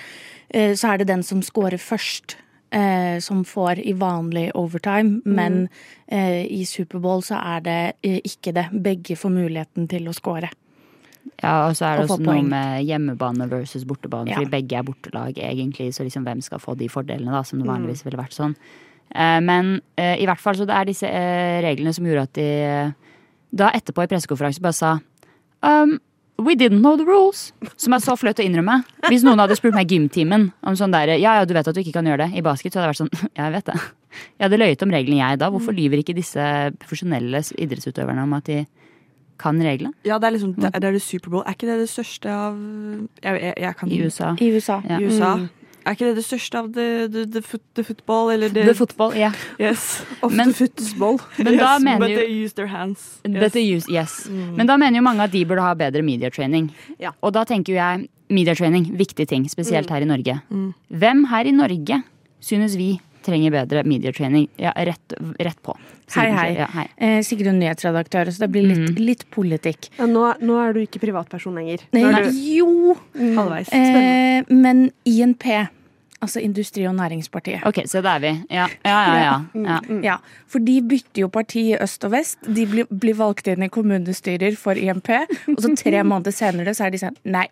eh, 0.50 0.72
Så 0.74 0.92
er 0.94 0.98
det 0.98 1.08
den 1.08 1.22
som 1.22 1.42
scorer 1.42 1.78
først. 1.78 2.36
Eh, 2.70 3.16
som 3.24 3.44
får 3.48 3.78
i 3.80 3.94
vanlig 3.96 4.50
overtime, 4.54 5.22
men 5.24 5.68
eh, 6.06 6.44
i 6.52 6.66
Superbowl 6.68 7.22
så 7.24 7.38
er 7.40 7.60
det 7.64 7.76
eh, 8.04 8.18
ikke 8.28 8.52
det. 8.52 8.66
Begge 8.84 9.16
får 9.16 9.30
muligheten 9.32 9.86
til 9.88 10.04
å 10.08 10.12
score. 10.12 10.50
Ja, 11.42 11.68
og 11.68 11.76
så 11.78 11.86
er 11.86 11.96
det 12.02 12.08
også 12.08 12.20
noe 12.24 12.42
med 12.42 12.84
hjemmebane 12.86 13.48
versus 13.50 13.84
bortebane, 13.84 14.28
Ja. 14.30 14.36
fordi 14.40 14.50
begge 14.50 14.78
er 14.78 14.82
bortelag 14.82 15.34
egentlig, 15.38 15.92
så 15.94 16.02
liksom 16.06 16.24
hvem 16.24 16.42
skal 16.42 16.58
få 16.58 16.76
de 16.76 16.88
fordelene, 16.88 17.30
da, 17.30 17.40
Mm. 17.42 17.46
som 17.46 17.58
det 17.58 17.68
vanligvis 17.68 18.04
ville 18.04 18.18
vært 18.18 18.34
sånn. 18.34 18.54
Eh, 19.14 19.40
men 19.40 19.80
eh, 19.96 20.16
i 20.20 20.26
hvert 20.26 20.38
fall 20.40 20.54
så 20.54 20.66
det 20.66 20.74
er 20.76 20.84
disse 20.84 21.06
eh, 21.08 21.62
reglene 21.62 21.94
som 21.94 22.04
gjorde 22.04 22.22
at 22.22 22.32
de 22.34 22.94
da 23.54 23.70
etterpå 23.72 24.02
i 24.04 24.06
pressekonferanse 24.10 24.60
bare 24.60 24.74
sa 24.74 24.98
um, 25.62 25.98
We 26.40 26.54
didn't 26.54 26.82
know 26.82 26.96
the 26.96 27.04
rules. 27.04 27.52
Som 27.76 27.94
er 27.94 27.98
så 27.98 28.14
flaut 28.16 28.38
å 28.38 28.44
innrømme. 28.46 28.84
Hvis 29.08 29.24
noen 29.24 29.40
hadde 29.40 29.56
spurt 29.56 29.74
meg 29.74 29.90
i 29.90 29.96
gymtimen 29.98 30.52
om 30.62 30.74
sånn 30.78 30.92
der, 30.92 31.16
ja, 31.18 31.34
ja, 31.40 31.44
du 31.44 31.52
vet 31.52 31.66
at 31.66 31.74
du 31.74 31.80
ikke 31.80 31.94
kan 31.94 32.04
gjøre 32.06 32.28
det 32.30 32.38
i 32.38 32.42
basket, 32.42 32.70
så 32.72 32.78
hadde 32.78 32.92
jeg 32.92 32.94
vært 32.94 33.00
sånn 33.02 33.30
Ja, 33.36 33.48
jeg 33.48 33.52
vet 33.56 33.64
det. 33.64 33.74
Jeg 34.38 34.44
hadde 34.46 34.58
løyet 34.60 34.82
om 34.82 34.90
reglene, 34.94 35.18
jeg 35.18 35.38
da. 35.40 35.50
Hvorfor 35.50 35.74
lyver 35.74 35.98
ikke 35.98 36.14
disse 36.14 36.38
profesjonelle 36.78 37.42
idrettsutøverne 37.58 38.22
om 38.22 38.32
at 38.34 38.44
de 38.44 38.60
kan 39.38 39.60
reglene? 39.62 39.94
Ja, 40.06 40.18
det 40.18 40.28
er 40.28 40.36
liksom 40.36 40.56
det, 40.56 40.72
det 40.74 40.88
er 40.88 40.96
det 40.96 41.02
Superbowl. 41.04 41.44
Er 41.46 41.56
ikke 41.56 41.68
det 41.70 41.78
det 41.84 41.88
største 41.92 42.32
av 42.32 42.58
Jeg, 43.22 43.40
jeg, 43.42 43.54
jeg 43.64 43.76
kan 43.78 43.92
I 43.92 44.02
USA. 44.02 44.34
I 44.38 44.50
USA. 44.54 44.80
I 44.88 45.04
USA. 45.04 45.32
Er 45.88 45.94
ikke 45.96 46.08
det 46.10 46.16
det 46.18 46.24
største 46.26 46.58
av 46.58 46.66
the, 46.74 46.86
the, 47.08 47.24
the, 47.32 47.40
foot, 47.42 47.62
the 47.78 47.84
football? 47.84 48.32
Eller 48.34 48.52
the, 48.52 48.66
The 48.66 48.74
football, 48.76 49.14
ja. 49.16 49.30
Yes. 49.60 50.02
Of 50.22 50.34
Men- 50.36 50.52
the 50.52 50.66
football. 50.66 51.16
Men 51.44 51.56
da 51.56 51.78
mener 51.78 52.02
but 52.02 52.10
jo 52.12 52.18
they 52.20 52.44
use 52.44 52.54
their 52.54 52.68
hands. 52.68 53.20
Yes. 53.24 53.52
they 53.52 53.64
use, 53.64 53.88
yes. 53.88 54.28
Men 54.28 54.66
da 54.66 54.76
mener 54.76 55.00
jo 55.00 55.06
mange 55.06 55.24
at 55.24 55.32
de 55.32 55.44
burde 55.48 55.64
ha 55.64 55.72
bedre 55.74 56.02
mediatraining. 56.02 56.68
Ja. 57.00 57.14
Og 57.22 57.32
da 57.32 57.44
tenker 57.48 57.72
jo 57.72 57.78
jeg 57.78 58.08
mediatraining, 58.28 58.90
viktig 58.98 59.28
ting, 59.28 59.48
spesielt 59.48 59.88
her 59.90 60.04
i 60.04 60.08
Norge. 60.08 60.40
Mm. 60.50 60.72
Hvem 60.92 61.24
her 61.30 61.48
i 61.48 61.54
Norge 61.56 62.02
synes 62.44 62.76
vi 62.76 62.98
trenger 63.28 63.52
bedre 63.54 63.84
medietrening. 63.88 64.48
Ja, 64.58 64.72
rett, 64.74 65.14
rett 65.38 65.60
på. 65.62 65.76
Hei, 66.16 66.26
hei. 66.32 66.48
Ja, 66.56 66.66
hei. 66.72 66.86
Eh, 66.96 67.18
Sigrun 67.26 67.58
nyhetsredaktør, 67.60 68.30
så 68.32 68.46
det 68.46 68.50
blir 68.56 68.64
litt, 68.70 68.84
Mm. 68.88 69.00
litt 69.04 69.26
politikk. 69.30 69.90
Ja, 69.98 70.06
nå, 70.08 70.26
nå 70.40 70.56
er 70.64 70.72
du 70.72 70.80
ikke 70.86 71.00
privatperson 71.04 71.54
lenger. 71.60 71.84
Nei, 71.92 72.02
Nå 72.02 72.14
er 72.16 72.30
du 72.30 72.38
jo, 72.38 72.96
halvveis. 73.36 73.68
eh, 73.72 74.42
men 74.48 74.90
INP, 75.04 75.44
altså 76.20 76.40
Industri- 76.42 76.88
og 76.88 76.96
Næringspartiet. 76.96 77.60
Ok, 77.68 77.82
så 77.86 78.00
der 78.02 78.16
er 78.16 78.18
vi. 78.24 78.32
Ja, 78.50 78.66
ja, 78.84 78.96
ja. 79.06 79.44
ja, 79.54 79.80
ja. 79.88 80.00
Ja, 80.02 80.16
for 80.50 80.58
de 80.58 80.80
bytter 80.82 81.20
jo 81.26 81.28
parti 81.28 81.68
i 81.74 81.76
øst 81.78 82.02
og 82.08 82.10
vest. 82.16 82.38
De 82.42 82.64
blir, 82.66 82.86
blir 82.90 83.14
valgt 83.14 83.46
inn 83.52 83.62
i 83.62 83.68
kommunestyrer 83.68 84.56
for 84.58 84.74
INP, 84.74 85.10
og 85.52 85.60
så 85.62 85.76
tre 85.76 86.02
måneder 86.10 86.32
senere 86.34 86.74
så 86.74 86.86
er 86.86 86.90
de 86.96 86.98
sånn 87.04 87.16
nei. 87.24 87.46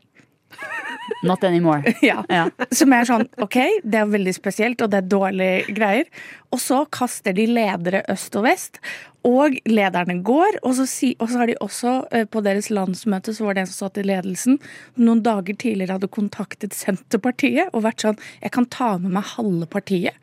Not 1.23 1.45
anymore. 1.45 1.95
Ja. 2.03 2.25
Ja. 2.29 2.47
Som 2.75 2.93
er 2.95 3.07
sånn 3.09 3.27
OK, 3.43 3.59
det 3.83 4.01
er 4.01 4.11
veldig 4.11 4.35
spesielt, 4.37 4.83
og 4.83 4.93
det 4.93 5.03
er 5.03 5.11
dårlige 5.11 5.75
greier. 5.77 6.09
Og 6.55 6.63
så 6.63 6.85
kaster 6.93 7.37
de 7.37 7.47
ledere 7.51 8.05
øst 8.13 8.37
og 8.39 8.47
vest, 8.47 8.81
og 9.27 9.57
lederne 9.67 10.21
går. 10.27 10.61
Og 10.63 10.77
så, 10.79 10.87
si, 10.91 11.15
og 11.19 11.33
så 11.33 11.43
har 11.43 11.51
de 11.51 11.59
også, 11.65 11.97
eh, 12.13 12.29
på 12.31 12.43
deres 12.47 12.71
landsmøte, 12.71 13.35
så 13.35 13.47
var 13.47 13.57
det 13.57 13.65
en 13.65 13.73
som 13.73 13.87
satt 13.87 14.01
i 14.03 14.07
ledelsen, 14.07 14.61
noen 15.01 15.25
dager 15.27 15.59
tidligere 15.59 15.99
hadde 15.99 16.13
kontaktet 16.13 16.77
Senterpartiet 16.77 17.73
og 17.73 17.87
vært 17.87 18.05
sånn 18.05 18.19
Jeg 18.43 18.53
kan 18.55 18.69
ta 18.71 18.97
med 18.99 19.17
meg 19.19 19.35
halve 19.37 19.67
partiet 19.71 20.15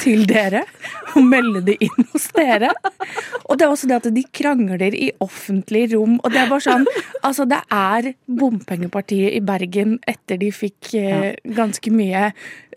til 0.00 0.24
dere 0.28 0.64
og 1.14 1.24
melde 1.26 1.62
det 1.66 1.76
inn 1.84 2.06
hos 2.12 2.28
dere. 2.36 2.70
Og 3.48 3.58
det 3.58 3.66
er 3.66 3.72
også 3.72 3.88
det 3.90 3.98
at 3.98 4.08
de 4.14 4.24
krangler 4.34 4.94
i 4.94 5.10
offentlig 5.24 5.86
rom. 5.94 6.18
Og 6.22 6.32
det 6.34 6.42
er 6.42 6.50
bare 6.52 6.64
sånn 6.64 6.86
Altså, 7.26 7.44
det 7.50 7.58
er 7.74 8.12
bompengepartiet 8.38 9.34
i 9.36 9.40
Bergen 9.44 9.96
etter 10.08 10.38
de 10.40 10.50
fikk 10.54 10.92
eh, 10.98 11.32
ganske 11.56 11.90
mye. 11.92 12.28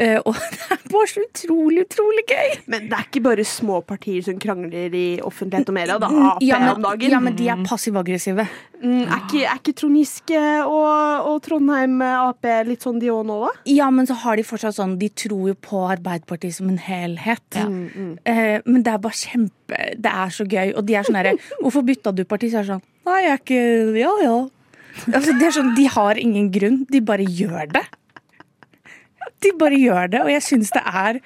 Eh, 0.02 0.18
og 0.26 0.36
det 0.56 0.78
er 0.78 0.82
bare 0.92 1.12
så 1.12 1.24
utrolig, 1.26 1.86
utrolig 1.86 2.26
gøy. 2.32 2.56
Men 2.74 2.90
det 2.90 2.98
er 2.98 3.08
ikke 3.08 3.24
bare 3.30 3.46
små 3.48 3.82
partier 3.86 4.26
som 4.26 4.40
krangler 4.42 4.96
i 4.98 5.06
offentlighet 5.24 5.70
og 5.72 5.78
media. 5.78 6.00
Da, 6.02 6.10
Ap 6.32 6.44
Ja, 6.46 6.60
men, 6.64 6.76
om 6.76 6.88
dagen. 6.90 7.14
ja, 7.14 7.22
men 7.24 7.38
de 7.38 7.50
er 7.54 7.64
passiv-aggressive. 7.68 8.48
Mm, 8.82 9.04
er, 9.06 9.18
ikke, 9.20 9.42
er 9.46 9.60
ikke 9.60 9.74
Trond 9.78 9.98
Giske 10.00 10.40
og, 10.66 11.28
og 11.30 11.36
Trondheim 11.46 12.00
Ap 12.02 12.48
litt 12.66 12.82
sånn 12.82 12.98
de 13.02 13.12
òg 13.14 13.28
nå, 13.30 13.36
da? 13.44 13.52
Ja, 13.70 13.92
men 13.94 14.10
så 14.10 14.16
har 14.24 14.40
de 14.40 14.46
fortsatt 14.48 14.74
sånn 14.80 14.96
De 15.02 15.12
tror 15.14 15.52
jo 15.52 15.56
på 15.62 15.84
Arbeiderpartiet 15.86 16.58
som 16.58 16.72
en 16.72 16.80
helhet. 16.82 17.46
Eh, 17.62 18.58
men 18.66 18.82
det 18.82 18.96
er 18.96 19.04
bare 19.04 19.20
kjempe 19.20 19.84
Det 20.02 20.14
er 20.24 20.34
så 20.34 20.48
gøy. 20.50 20.74
Og 20.74 20.86
de 20.88 20.98
er 20.98 21.06
sånn 21.06 21.20
herre 21.20 21.36
Hvorfor 21.60 21.86
bytta 21.86 22.14
du 22.16 22.24
parti? 22.26 22.50
Så 22.50 22.62
er 22.62 22.66
det 22.66 22.74
sånn 22.74 22.84
Nei, 23.06 23.20
jeg 23.28 23.36
er 23.36 23.44
ikke 23.44 23.62
Ja, 24.02 24.14
ja. 24.26 24.36
Altså, 25.14 25.36
det 25.40 25.48
er 25.48 25.56
sånn, 25.56 25.74
De 25.78 25.88
har 25.94 26.20
ingen 26.20 26.50
grunn. 26.54 26.82
De 26.90 27.02
bare 27.06 27.26
gjør 27.26 27.70
det. 27.78 27.86
De 29.42 29.54
bare 29.58 29.78
gjør 29.78 30.10
det, 30.12 30.22
og 30.26 30.30
jeg 30.30 30.44
syns 30.46 30.74
det 30.76 30.82
er 30.86 31.22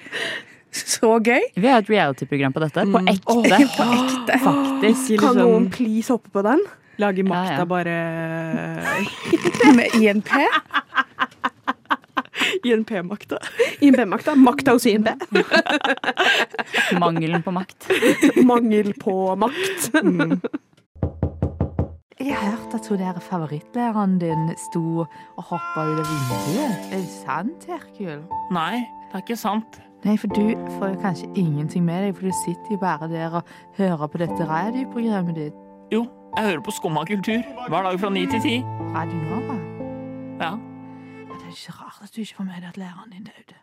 så 0.76 1.16
gøy. 1.24 1.40
Vi 1.56 1.68
har 1.68 1.80
et 1.80 1.88
reality-program 1.90 2.54
på 2.54 2.62
dette. 2.62 2.84
På 2.92 3.00
ekte. 3.08 3.58
På 3.76 3.86
ekte. 3.96 4.38
Faktisk. 4.44 5.16
Kan 5.20 5.36
liksom 5.36 5.38
noen 5.40 5.70
please 5.72 6.12
hoppe 6.12 6.32
på 6.32 6.44
den? 6.46 6.62
Lage 6.98 7.22
makta 7.26 7.52
Ja, 7.52 7.58
ja. 7.58 7.64
bare 7.64 7.96
Med 9.76 9.86
INP. 10.00 10.28
INP-makta. 12.64 13.38
INP-makta. 13.80 14.34
Makta 14.34 14.72
hos 14.76 14.86
INP. 14.86 15.08
Mangelen 17.00 17.42
på 17.42 17.50
makt. 17.50 17.88
Mangel 18.44 18.92
på 19.00 19.36
makt. 19.36 19.90
Jeg 22.20 22.36
hørte 22.40 22.76
at 22.80 22.86
hun 22.88 22.98
der 22.98 23.18
favorittlæreren 23.20 24.18
din 24.18 24.48
sto 24.58 25.04
og 25.04 25.42
hoppa 25.50 25.84
ut 25.84 25.98
av 26.00 26.06
vinduet. 26.08 26.92
Er 26.92 27.02
det 27.02 27.10
sant, 27.12 27.66
Herkul? 27.68 28.22
Nei, 28.56 28.78
det 29.10 29.18
er 29.20 29.24
ikke 29.26 29.36
sant. 29.38 29.80
Nei, 30.06 30.16
for 30.20 30.28
du 30.32 30.42
får 30.78 30.88
jo 30.94 31.00
kanskje 31.02 31.28
ingenting 31.36 31.84
med 31.84 32.02
deg, 32.06 32.16
for 32.16 32.28
du 32.28 32.32
sitter 32.44 32.74
jo 32.76 32.80
bare 32.82 33.08
der 33.10 33.30
og 33.40 33.44
hører 33.78 34.06
på 34.12 34.20
dette 34.22 34.42
radioprogrammet 34.48 35.36
ditt. 35.38 35.56
Jo, 35.92 36.04
jeg 36.36 36.50
hører 36.50 36.62
på 36.64 36.74
Skumma 36.76 37.02
kultur 37.08 37.40
hver 37.70 37.86
dag 37.86 37.98
fra 38.00 38.10
ni 38.12 38.26
til 38.28 38.42
ti. 38.44 38.56
Radio 38.92 39.20
Nova. 39.24 39.56
Ja. 40.40 40.50
Ja, 40.52 41.32
det 41.32 41.46
er 41.48 41.54
ikke 41.54 41.76
rart 41.78 42.02
at 42.04 42.12
du 42.12 42.20
ikke 42.20 42.40
får 42.42 42.48
med 42.48 42.60
deg 42.60 42.68
at 42.74 42.80
læreren 42.80 43.14
din 43.14 43.28
døde. 43.30 43.56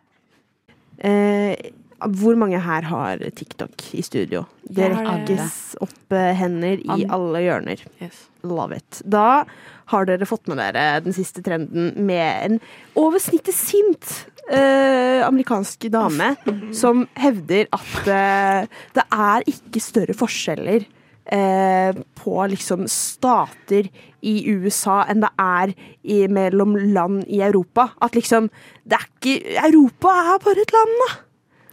Eh, 1.06 1.70
hvor 2.18 2.34
mange 2.38 2.58
her 2.60 2.86
har 2.90 3.22
TikTok 3.38 3.84
i 3.94 4.02
studio? 4.04 4.42
Det 4.66 4.90
rekkes 4.90 5.76
opp 5.84 6.16
hender 6.40 6.82
i 6.82 7.06
alle 7.14 7.44
hjørner. 7.44 7.84
Yes. 8.02 8.24
Love 8.42 8.80
it. 8.80 9.00
Da 9.06 9.44
har 9.92 10.08
dere 10.10 10.26
fått 10.28 10.50
med 10.50 10.58
dere 10.58 10.98
den 11.04 11.14
siste 11.14 11.44
trenden 11.46 11.92
med 12.06 12.26
en 12.48 12.58
over 12.98 13.22
snittet 13.22 13.54
sint 13.54 14.16
eh, 14.50 15.22
amerikansk 15.24 15.86
dame 15.94 16.34
som 16.82 17.06
hevder 17.22 17.70
at 17.70 18.10
eh, 18.18 18.82
det 18.98 19.06
er 19.14 19.48
ikke 19.54 19.82
større 19.82 20.18
forskjeller 20.18 20.90
eh, 21.32 21.94
på 22.20 22.46
liksom 22.50 22.86
stater 22.90 23.88
i 24.24 24.34
USA 24.54 25.02
enn 25.12 25.20
det 25.24 25.30
er 25.40 25.72
i, 26.02 26.26
mellom 26.28 26.76
land 26.94 27.24
i 27.28 27.40
Europa. 27.44 27.90
At 28.02 28.14
liksom 28.16 28.50
det 28.84 28.98
er 28.98 29.06
ikke 29.10 29.58
Europa 29.68 30.14
er 30.34 30.42
bare 30.44 30.64
et 30.64 30.72
land, 30.72 30.98
da! 31.04 31.12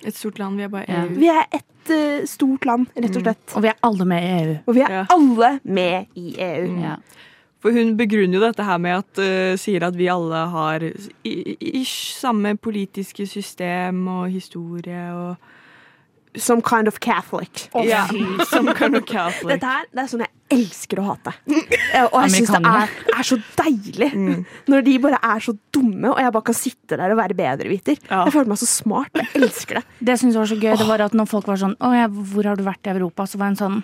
Et 0.07 0.15
stort 0.17 0.39
land. 0.41 0.57
Vi 0.57 0.63
er 0.65 0.71
bare. 0.73 0.85
EU. 0.89 1.09
Vi 1.19 1.27
er 1.29 1.43
et 1.53 1.91
uh, 1.93 2.25
stort 2.25 2.65
land, 2.65 2.87
rett 2.97 3.15
og 3.19 3.21
slett. 3.21 3.53
Og 3.55 3.61
vi 3.61 3.69
er 3.69 3.77
alle 3.85 4.05
med 4.09 4.23
i 4.23 4.31
EU. 4.41 4.55
Og 4.65 4.75
vi 4.75 4.81
er 4.81 4.95
Ja. 4.95 5.03
alle 5.13 5.51
med 5.63 6.05
i 6.17 6.35
EU. 6.41 6.65
EU. 6.65 6.79
Ja. 6.81 6.95
For 7.61 7.69
hun 7.75 7.91
begrunner 7.99 8.39
jo 8.39 8.41
dette 8.41 8.65
her 8.65 8.79
med 8.81 8.95
at 9.03 9.21
uh, 9.21 9.53
sier 9.61 9.83
at 9.85 9.93
vi 9.99 10.07
alle 10.09 10.39
har 10.49 10.81
i- 10.81 11.57
ish 11.61 12.17
samme 12.17 12.55
politiske 12.57 13.27
system 13.29 14.07
og 14.09 14.31
historie 14.33 15.03
og 15.13 15.35
Some 16.37 16.61
kind 16.61 16.87
of 16.87 16.99
Catholic. 17.03 17.67
Ja, 17.83 18.05
some 18.47 18.73
kind 18.73 18.95
of 18.95 19.05
Catholic. 19.05 19.59
Dette 19.59 19.67
her, 19.67 19.85
det 19.91 19.99
er 20.05 20.07
sånn 20.07 20.21
jeg 20.23 20.31
elsker 20.51 20.99
å 21.01 21.03
hate. 21.09 21.33
Eh, 21.47 22.05
Og 22.07 22.21
jeg 22.23 22.31
syns 22.37 22.51
det 22.55 22.61
er, 22.71 22.93
er 23.17 23.23
så 23.27 23.37
deilig 23.59 24.09
når 24.71 24.85
de 24.87 24.93
bare 25.03 25.19
er 25.23 25.39
så 25.43 25.53
dumme, 25.75 26.09
og 26.13 26.19
jeg 26.23 26.31
bare 26.31 26.47
kan 26.47 26.55
sitte 26.55 26.97
der 26.99 27.11
og 27.11 27.17
være 27.19 27.35
bedreviter. 27.35 27.99
Ja. 28.09 28.23
Jeg 28.25 28.33
føler 28.37 28.47
meg 28.53 28.61
så 28.63 28.69
smart. 28.71 29.11
Jeg 29.15 29.27
elsker 29.41 29.79
det. 29.81 29.83
Det 29.99 30.15
jeg 30.21 30.33
var 30.35 30.45
så 30.53 30.55
gøy, 30.61 30.77
det 30.79 30.87
var 30.87 31.01
at 31.07 31.13
når 31.19 31.27
folk 31.27 31.47
var 31.51 31.59
sånn 31.59 31.75
Å 31.83 31.91
hvor 32.31 32.47
har 32.47 32.55
du 32.55 32.63
vært 32.63 32.87
i 32.87 32.93
Europa? 32.95 33.27
Så 33.27 33.37
var 33.41 33.51
en 33.51 33.59
sånn 33.59 33.81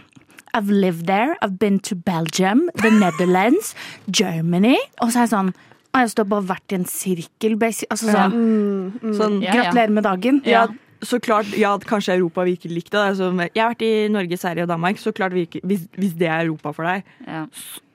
I've 0.56 0.72
lived 0.72 1.06
there. 1.06 1.36
I've 1.44 1.60
been 1.60 1.80
to 1.86 1.96
Belgium, 1.96 2.70
the 2.82 2.90
Netherlands, 2.90 3.76
Germany. 4.10 4.78
Og 5.04 5.12
så 5.12 5.20
er 5.20 5.28
jeg 5.28 5.34
sånn 5.36 5.52
Å, 5.96 6.02
jeg 6.04 6.12
står 6.16 6.26
bare 6.30 6.46
vært 6.46 6.74
i 6.74 6.76
en 6.80 6.86
sirkel. 6.86 7.56
Altså 7.60 8.08
Ja. 8.08 8.28
sånn 8.30 9.16
Sånn, 9.18 9.42
Ja, 9.42 9.52
ja. 9.54 9.64
Gratulerer 9.64 9.90
med 9.92 10.04
dagen. 10.04 10.42
ja, 10.46 10.68
så 11.06 11.20
klart, 11.22 11.50
ja, 11.58 11.74
kanskje 11.78 12.16
Europa 12.18 12.44
virker 12.48 12.70
likt. 12.74 12.94
Altså, 12.98 13.30
jeg 13.54 13.62
har 13.64 13.74
vært 13.74 13.84
i 13.86 14.08
Norge, 14.10 14.38
Sverige 14.40 14.64
og 14.66 14.70
Danmark. 14.72 14.98
Så 15.02 15.14
klart 15.14 15.34
virker, 15.36 15.62
hvis, 15.68 15.84
hvis 15.98 16.14
det 16.18 16.28
er 16.28 16.46
Europa 16.48 16.72
for 16.74 16.84
deg, 16.90 17.04
Ja. 17.28 17.46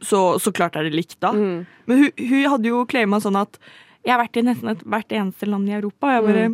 så, 0.03 0.39
så 0.43 0.53
klart 0.55 0.77
er 0.77 0.85
det 0.89 0.95
likt 0.95 1.17
da. 1.23 1.33
Men 1.33 1.65
hun, 2.05 2.11
hun 2.19 2.45
hadde 2.55 2.69
jo 2.71 2.85
claima 2.87 3.19
sånn 3.23 3.39
at 3.41 3.59
jeg 4.05 4.13
har 4.15 4.23
vært 4.25 4.37
i 4.39 4.43
nesten 4.47 4.73
et, 4.75 4.83
hvert 4.85 5.13
eneste 5.15 5.47
land 5.47 5.69
i 5.71 5.77
Europa. 5.79 6.13
Jeg 6.17 6.27
bare, 6.29 6.51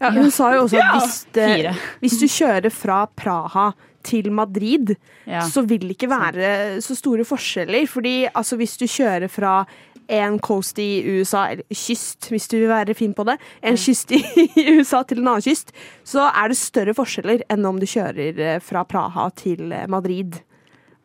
Ja, 0.00 0.10
hun 0.10 0.30
sa 0.34 0.50
jo 0.56 0.64
også 0.66 0.80
at 0.82 1.02
hvis, 1.02 1.18
det, 1.32 1.74
hvis 2.02 2.16
du 2.20 2.26
kjører 2.26 2.72
fra 2.74 3.04
Praha 3.16 3.70
til 4.04 4.26
Madrid, 4.34 4.96
Ja. 5.24 5.40
så 5.48 5.62
vil 5.64 5.78
det 5.86 5.94
ikke 5.96 6.10
være 6.10 6.80
så 6.84 6.96
store 6.98 7.24
forskjeller. 7.24 7.86
Fordi 7.88 8.26
altså, 8.34 8.56
hvis 8.60 8.76
du 8.76 8.84
kjører 8.90 9.30
fra 9.32 9.64
en 10.12 10.38
coast 10.42 10.78
i 10.82 11.02
USA, 11.06 11.46
eller 11.52 11.64
kyst, 11.70 12.28
hvis 12.32 12.48
du 12.50 12.58
vil 12.58 12.70
være 12.70 12.96
fin 12.98 13.14
på 13.16 13.26
det, 13.28 13.36
en 13.64 13.78
kyst 13.80 14.12
i 14.16 14.20
USA 14.76 15.02
til 15.06 15.22
en 15.22 15.30
annen 15.32 15.44
kyst, 15.44 15.74
så 16.06 16.28
er 16.30 16.52
det 16.52 16.58
større 16.60 16.96
forskjeller 16.96 17.44
enn 17.52 17.68
om 17.68 17.80
du 17.80 17.86
kjører 17.88 18.40
eh, 18.40 18.60
fra 18.64 18.84
Praha 18.88 19.28
til 19.38 19.72
eh, 19.72 19.86
Madrid. 19.90 20.40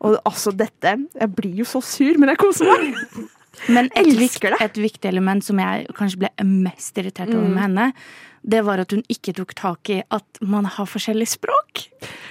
Og 0.00 0.16
altså, 0.24 0.52
dette 0.56 0.94
Jeg 0.96 1.34
blir 1.36 1.60
jo 1.60 1.66
så 1.68 1.82
sur, 1.84 2.16
men 2.18 2.32
jeg 2.32 2.40
koser 2.40 2.70
meg. 2.70 2.94
Men 3.68 3.90
et, 3.92 4.06
Elsker 4.06 4.54
det. 4.54 4.60
et 4.64 4.78
viktig 4.80 5.08
element 5.10 5.44
som 5.44 5.58
jeg 5.60 5.88
kanskje 5.98 6.22
ble 6.22 6.30
mest 6.46 6.96
irritert 7.00 7.32
over 7.34 7.50
med 7.50 7.64
henne, 7.66 7.88
det 8.42 8.62
var 8.64 8.80
at 8.80 8.90
hun 8.94 9.02
ikke 9.12 9.34
tok 9.36 9.50
tak 9.54 9.90
i 9.92 9.98
at 10.10 10.38
man 10.40 10.64
har 10.64 10.86
forskjellig 10.88 11.26
språk. 11.28 11.82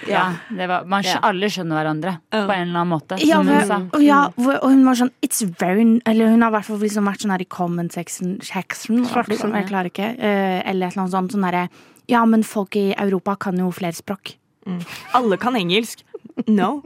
Ja, 0.10 0.24
det 0.50 0.66
var, 0.72 0.86
man, 0.90 1.04
skj- 1.06 1.20
Alle 1.22 1.50
skjønner 1.54 1.78
hverandre 1.78 2.14
på 2.32 2.40
en 2.50 2.64
eller 2.70 2.80
annen 2.82 2.90
måte, 2.90 3.20
Ja, 3.22 3.38
som 3.44 3.48
hun 3.52 3.90
og, 3.94 4.02
ja, 4.02 4.24
og 4.38 4.66
hun 4.72 4.82
var 4.88 4.98
sånn 4.98 5.12
It's 5.22 5.44
very 5.60 5.84
Eller 6.10 6.32
hun 6.32 6.42
har 6.42 6.50
i 6.50 6.56
hvert 6.58 6.66
fall 6.66 6.80
liksom 6.82 7.06
vært 7.06 7.22
sånn 7.22 7.34
her 7.36 7.44
i 7.44 7.46
comment 7.46 7.94
section, 7.94 8.40
section 8.42 9.04
liksom, 9.06 9.54
Jeg 9.54 9.68
klarer 9.70 9.92
ikke. 9.92 10.10
eh, 10.18 10.64
eller 10.66 10.88
et 10.88 10.96
eller 10.96 11.04
annet 11.06 11.14
sånt. 11.14 11.32
Sånn 11.36 11.46
herre 11.46 11.68
Ja, 12.10 12.24
men 12.26 12.42
folk 12.44 12.76
i 12.80 12.88
Europa 12.98 13.36
kan 13.38 13.58
jo 13.62 13.70
flere 13.72 13.94
språk. 13.94 14.34
alle 15.14 15.38
kan 15.38 15.56
engelsk. 15.56 16.02
No. 16.48 16.82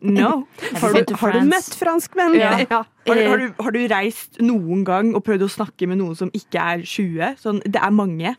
No. 0.00 0.46
Har 0.80 0.92
du, 0.92 1.14
har 1.16 1.32
du 1.32 1.40
møtt 1.48 1.74
franskmenn? 1.78 2.34
Ja. 2.38 2.58
Ja. 2.68 2.82
Har, 3.08 3.14
du, 3.14 3.22
har, 3.28 3.38
du, 3.38 3.54
har 3.62 3.72
du 3.72 3.78
reist 3.88 4.40
noen 4.40 4.84
gang 4.84 5.14
og 5.16 5.24
prøvd 5.24 5.44
å 5.46 5.50
snakke 5.52 5.88
med 5.88 5.98
noen 6.00 6.16
som 6.18 6.30
ikke 6.36 6.60
er 6.60 6.82
20? 6.84 7.38
Sånn, 7.40 7.60
det 7.64 7.80
er 7.80 7.90
mange. 7.94 8.34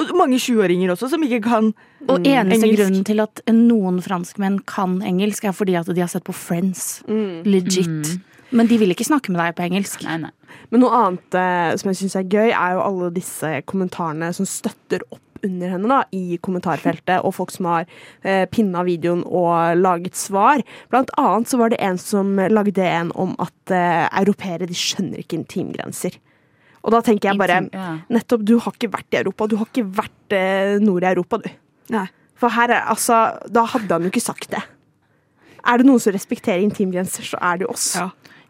Og 0.00 0.16
mange 0.16 0.40
20-åringer 0.40 0.94
også 0.94 1.10
som 1.12 1.22
ikke 1.26 1.42
kan 1.44 1.70
engelsk. 1.70 1.86
Og 2.08 2.24
eneste 2.24 2.66
engelsk. 2.66 2.80
grunnen 2.80 3.06
til 3.06 3.22
at 3.22 3.42
noen 3.52 4.00
franskmenn 4.04 4.58
kan 4.68 4.98
engelsk, 5.04 5.44
er 5.44 5.56
fordi 5.56 5.76
at 5.78 5.90
de 5.92 6.00
har 6.00 6.10
sett 6.10 6.26
på 6.26 6.34
Friends. 6.36 7.02
Legit. 7.44 8.16
Men 8.50 8.66
de 8.66 8.80
vil 8.80 8.90
ikke 8.90 9.06
snakke 9.06 9.30
med 9.30 9.38
deg 9.42 9.56
på 9.58 9.66
engelsk. 9.68 10.02
Nei, 10.08 10.16
nei. 10.24 10.32
Men 10.72 10.82
noe 10.82 10.94
annet 10.96 11.36
eh, 11.38 11.72
som 11.78 11.90
jeg 11.90 12.00
syns 12.00 12.16
er 12.18 12.30
gøy, 12.30 12.48
er 12.50 12.76
jo 12.76 12.84
alle 12.86 13.10
disse 13.14 13.50
kommentarene 13.70 14.32
som 14.34 14.48
støtter 14.48 15.04
opp 15.10 15.22
under 15.46 15.70
henne 15.72 15.88
da, 15.88 16.00
i 16.12 16.36
kommentarfeltet, 16.44 17.22
og 17.24 17.32
folk 17.36 17.52
som 17.54 17.68
har 17.70 17.86
eh, 18.26 18.44
pinna 18.52 18.82
videoen 18.84 19.22
og 19.24 19.78
laget 19.78 20.18
svar. 20.18 20.64
Blant 20.92 21.12
annet 21.20 21.48
så 21.48 21.60
var 21.60 21.72
det 21.72 21.80
en 21.84 22.00
som 22.00 22.34
lagde 22.50 22.84
en 22.84 23.12
om 23.16 23.32
at 23.40 23.74
eh, 23.74 24.04
europeere 24.20 24.68
de 24.68 24.76
skjønner 24.76 25.22
ikke 25.22 25.40
intimgrenser. 25.40 26.18
Og 26.84 26.94
da 26.94 27.00
tenker 27.04 27.30
jeg 27.30 27.38
bare 27.40 27.60
Nettopp, 28.08 28.44
du 28.46 28.54
har 28.58 28.72
ikke 28.72 28.88
vært 28.92 29.12
i 29.16 29.20
Europa. 29.20 29.46
Du 29.50 29.56
har 29.60 29.66
ikke 29.68 29.84
vært 29.98 30.36
eh, 30.36 30.78
nord 30.80 31.04
i 31.04 31.10
Europa, 31.10 31.40
du. 31.44 31.50
For 32.40 32.48
her 32.56 32.72
er 32.72 32.86
altså 32.88 33.16
Da 33.52 33.66
hadde 33.68 33.92
han 33.92 34.06
jo 34.06 34.12
ikke 34.12 34.22
sagt 34.24 34.48
det. 34.54 34.62
Er 35.60 35.76
det 35.82 35.84
noen 35.90 36.00
som 36.00 36.14
respekterer 36.16 36.62
intimgrenser, 36.64 37.26
så 37.26 37.36
er 37.44 37.60
det 37.60 37.66
jo 37.66 37.74
oss. 37.74 37.90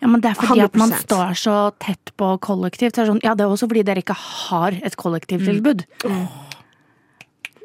Ja, 0.01 0.09
men 0.09 0.23
det 0.23 0.31
er 0.31 0.39
fordi 0.39 0.63
at 0.65 0.77
man 0.79 0.93
står 1.03 1.35
så 1.37 1.57
tett 1.83 2.13
på 2.17 2.29
kollektivt. 2.41 2.95
Så 2.97 3.09
sånn, 3.09 3.19
ja, 3.27 3.35
det 3.35 3.45
er 3.45 3.51
også 3.53 3.67
fordi 3.69 3.83
dere 3.85 4.01
ikke 4.05 4.15
har 4.17 4.79
et 4.79 4.95
kollektivtilbud. 4.97 5.83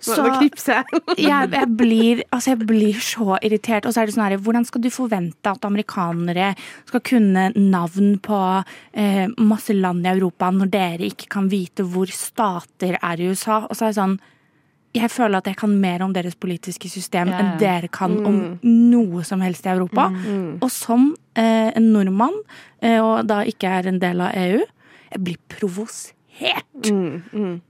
Nå 0.08 0.28
knipser 0.40 0.82
jeg. 0.82 1.02
jeg, 1.30 1.50
jeg, 1.56 1.72
blir, 1.80 2.24
altså 2.30 2.54
jeg 2.54 2.68
blir 2.68 3.02
så 3.04 3.40
irritert. 3.40 3.88
Og 3.88 3.96
så 3.96 4.02
er 4.02 4.10
det 4.10 4.16
sånn 4.18 4.26
her, 4.28 4.38
hvordan 4.46 4.68
skal 4.68 4.84
du 4.84 4.92
forvente 4.94 5.52
at 5.52 5.66
amerikanere 5.68 6.54
skal 6.86 7.04
kunne 7.06 7.50
navn 7.56 8.16
på 8.24 8.42
eh, 8.94 9.26
masse 9.42 9.76
land 9.76 10.06
i 10.06 10.14
Europa 10.14 10.52
når 10.54 10.72
dere 10.74 11.10
ikke 11.10 11.30
kan 11.38 11.50
vite 11.52 11.86
hvor 11.88 12.12
stater 12.14 13.00
er 13.02 13.22
i 13.22 13.30
USA? 13.32 13.64
Og 13.66 13.76
så 13.76 13.88
er 13.88 13.94
det 13.94 14.02
sånn 14.02 14.18
jeg 14.96 15.12
føler 15.12 15.42
at 15.42 15.50
jeg 15.50 15.58
kan 15.60 15.74
mer 15.76 16.04
om 16.06 16.14
deres 16.16 16.38
politiske 16.40 16.88
system 16.88 17.28
yeah. 17.28 17.42
enn 17.42 17.58
dere 17.60 17.90
kan 17.92 18.14
om 18.16 18.36
Mm. 18.36 18.60
noe 18.92 19.24
som 19.28 19.42
helst 19.44 19.66
i 19.66 19.74
Europa. 19.74 20.08
Og 20.64 20.70
som 20.72 21.14
eh, 21.36 21.72
en 21.76 21.92
nordmann, 21.92 22.36
eh, 22.82 23.00
og 23.04 23.28
da 23.28 23.42
ikke 23.44 23.68
er 23.68 23.90
en 23.92 24.00
del 24.00 24.22
av 24.24 24.32
EU, 24.40 24.62
jeg 25.12 25.24
blir 25.24 25.38
provosert 25.52 26.15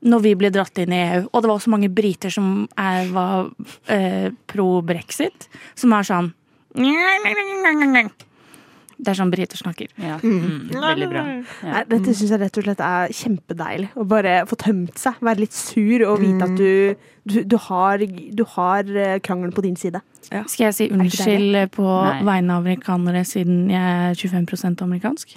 når 0.02 0.24
vi 0.24 0.36
blir 0.40 0.54
dratt 0.54 0.78
inn 0.82 0.94
i 0.96 1.02
EU. 1.04 1.24
Og 1.32 1.42
det 1.42 1.50
var 1.50 1.56
også 1.56 1.74
mange 1.74 1.92
briter 1.94 2.34
som 2.34 2.66
er, 2.80 3.10
var 3.14 3.52
eh, 3.92 4.32
pro 4.50 4.82
brexit, 4.86 5.50
som 5.78 5.94
er 5.96 6.08
sånn 6.08 6.32
Det 8.96 9.12
er 9.12 9.18
sånn 9.20 9.32
briter 9.32 9.60
snakker. 9.60 9.90
Mm, 10.24 10.72
veldig 10.72 11.08
bra. 11.12 11.24
Nei, 11.68 11.82
dette 11.92 12.14
syns 12.16 12.32
jeg 12.32 12.40
rett 12.42 12.60
og 12.60 12.66
slett 12.66 12.84
er 12.84 13.14
kjempedeilig. 13.16 13.90
Å 14.00 14.06
bare 14.08 14.36
få 14.50 14.58
tømt 14.60 15.00
seg, 15.00 15.20
være 15.24 15.44
litt 15.44 15.56
sur 15.56 16.06
og 16.08 16.22
vite 16.24 16.48
at 16.48 16.56
du, 16.56 17.08
du, 17.28 17.38
du 17.44 17.58
har, 17.68 18.02
du 18.02 18.44
har 18.56 18.92
eh, 18.96 19.18
krangelen 19.24 19.56
på 19.56 19.66
din 19.68 19.76
side. 19.80 20.02
Skal 20.26 20.70
jeg 20.70 20.78
si 20.78 20.88
unnskyld 20.96 21.60
på 21.76 21.86
vegne 22.26 22.56
av 22.56 22.64
amerikanere 22.64 23.26
siden 23.28 23.68
jeg 23.70 23.84
er 23.84 24.16
25% 24.20 24.84
amerikansk? 24.88 25.36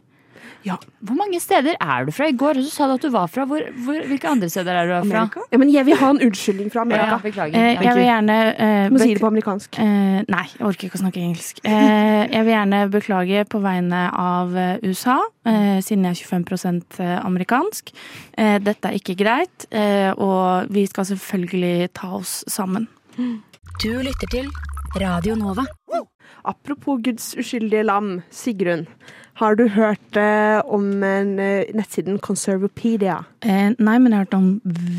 Hvor 1.01 1.17
mange 1.19 1.41
steder 1.41 1.77
er 1.81 2.05
du 2.05 2.13
fra? 2.13 2.29
I 2.29 2.37
går 2.37 2.61
så 2.61 2.71
sa 2.71 2.87
du 2.91 2.95
at 2.99 3.05
du 3.07 3.11
var 3.15 3.27
fra. 3.33 3.47
Hvor, 3.49 3.65
hvor, 3.85 3.99
hvilke 4.11 4.29
andre 4.29 4.49
steder 4.53 4.77
er 4.83 4.91
du 4.91 5.09
fra? 5.09 5.25
Ja, 5.53 5.61
men 5.61 5.73
jeg 5.73 5.87
vil 5.89 5.97
ha 6.01 6.11
en 6.15 6.21
unnskyldning 6.27 6.69
fra 6.75 6.85
Amerika. 6.85 7.17
Ja, 7.17 7.19
beklager. 7.23 7.57
Eh, 7.59 7.83
jeg 7.85 7.97
vil 7.97 8.07
gjerne 8.09 8.39
eh, 8.53 8.85
Du 8.89 8.97
må 8.97 9.03
si 9.03 9.15
det 9.15 9.23
på 9.23 9.31
amerikansk. 9.31 9.81
Eh, 9.81 10.21
nei, 10.29 10.45
jeg 10.59 10.67
orker 10.69 10.89
ikke 10.91 11.01
å 11.01 11.03
snakke 11.05 11.23
engelsk. 11.25 11.63
Eh, 11.65 12.23
jeg 12.29 12.45
vil 12.47 12.55
gjerne 12.55 12.83
beklage 12.93 13.45
på 13.55 13.63
vegne 13.65 14.05
av 14.13 14.57
eh, 14.59 14.77
USA, 14.85 15.19
eh, 15.49 15.79
siden 15.85 16.09
jeg 16.09 16.19
er 16.19 16.31
25% 16.45 17.01
amerikansk. 17.23 17.93
Eh, 18.39 18.57
dette 18.63 18.91
er 18.93 18.99
ikke 19.01 19.19
greit, 19.19 19.69
eh, 19.71 20.11
og 20.15 20.71
vi 20.75 20.87
skal 20.91 21.09
selvfølgelig 21.15 21.93
ta 21.99 22.13
oss 22.21 22.41
sammen. 22.51 22.89
Du 23.79 23.91
lytter 24.03 24.31
til 24.31 24.49
Radio 24.99 25.35
Nova. 25.39 25.65
Apropos 26.49 27.01
Guds 27.05 27.35
uskyldige 27.39 27.87
lam, 27.87 28.21
Sigrun. 28.31 28.87
Har 29.39 29.55
du 29.55 29.69
hørt 29.71 30.17
eh, 30.19 30.61
om 30.67 31.03
en, 31.07 31.39
eh, 31.39 31.69
nettsiden 31.75 32.19
Conservopedia? 32.19 33.21
Eh, 33.43 33.75
nei, 33.79 33.99
men 33.99 34.11
jeg 34.11 34.19
har 34.19 34.25
hørt 34.27 34.39
om 34.39 34.49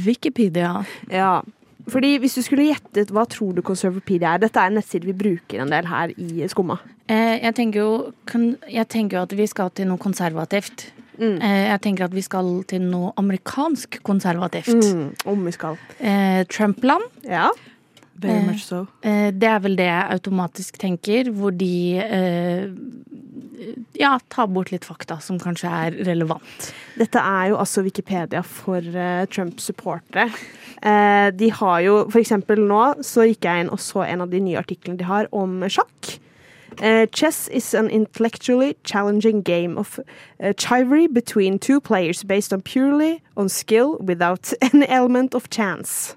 Wikipedia. 0.06 0.86
Ja. 1.12 1.42
Fordi 1.90 2.14
hvis 2.22 2.38
du 2.38 2.44
skulle 2.46 2.70
gjettet, 2.70 3.12
hva 3.12 3.26
tror 3.28 3.58
du 3.58 3.64
Conservopedia 3.66 4.36
er? 4.36 4.46
Dette 4.46 4.62
er 4.62 4.72
en 4.72 4.80
nettside 4.80 5.10
vi 5.10 5.18
bruker 5.18 5.64
en 5.64 5.74
del 5.74 5.90
her 5.90 6.14
i 6.16 6.48
Skumma. 6.48 6.78
Eh, 7.10 7.40
jeg, 7.42 7.56
tenker 7.58 7.82
jo, 7.82 7.92
kan, 8.30 8.54
jeg 8.70 8.88
tenker 8.94 9.18
jo 9.18 9.26
at 9.26 9.36
vi 9.36 9.48
skal 9.50 9.74
til 9.76 9.90
noe 9.90 10.00
konservativt. 10.02 10.88
Eh, 11.20 11.66
jeg 11.68 11.82
tenker 11.84 12.08
at 12.08 12.16
vi 12.16 12.24
skal 12.24 12.52
til 12.70 12.86
noe 12.86 13.12
amerikansk 13.20 14.00
konservativt. 14.08 14.72
Mm, 14.72 15.10
om 15.28 15.44
vi 15.48 15.56
skal. 15.56 15.80
Eh, 16.00 16.46
Trump-land. 16.48 17.10
Ja. 17.28 17.50
Very 18.20 18.40
Eh, 18.42 18.46
much 18.48 18.64
so. 18.66 18.82
eh, 19.02 19.32
det 19.32 19.48
er 19.48 19.60
vel 19.64 19.76
det 19.80 19.86
jeg 19.88 20.12
automatisk 20.18 20.78
tenker, 20.82 21.30
hvor 21.32 21.52
de 21.56 21.98
eh, 22.04 22.68
ja, 24.00 24.18
tar 24.30 24.48
bort 24.52 24.72
litt 24.74 24.86
fakta 24.88 25.20
som 25.24 25.40
kanskje 25.40 25.70
er 25.72 25.98
relevant. 26.08 26.70
Dette 27.00 27.20
er 27.20 27.50
jo 27.52 27.58
altså 27.60 27.84
Wikipedia 27.86 28.42
for 28.44 28.82
Trump-supportere. 29.32 30.30
Eh, 30.84 31.30
de 31.36 31.50
har 31.52 31.80
jo 31.84 31.98
for 32.10 32.20
eksempel 32.22 32.60
nå 32.68 32.84
så 33.04 33.26
gikk 33.28 33.44
jeg 33.48 33.66
inn 33.66 33.72
og 33.74 33.80
så 33.84 34.06
en 34.08 34.22
av 34.24 34.30
de 34.32 34.40
nye 34.40 34.60
artiklene 34.60 34.98
de 35.00 35.08
har 35.08 35.28
om 35.36 35.62
sjakk. 35.68 36.18
Eh, 36.82 37.06
chess 37.12 37.50
is 37.50 37.74
an 37.76 37.90
intellectually 37.90 38.76
challenging 38.86 39.42
game 39.44 39.78
of 39.78 40.00
uh, 40.40 40.54
chivalry 40.56 41.08
between 41.08 41.60
two 41.60 41.82
players 41.82 42.24
based 42.24 42.54
on 42.54 42.62
purely 42.62 43.22
on 43.36 43.50
skill 43.50 43.98
without 44.00 44.54
any 44.62 44.88
element 44.88 45.36
of 45.36 45.50
chance. 45.50 46.16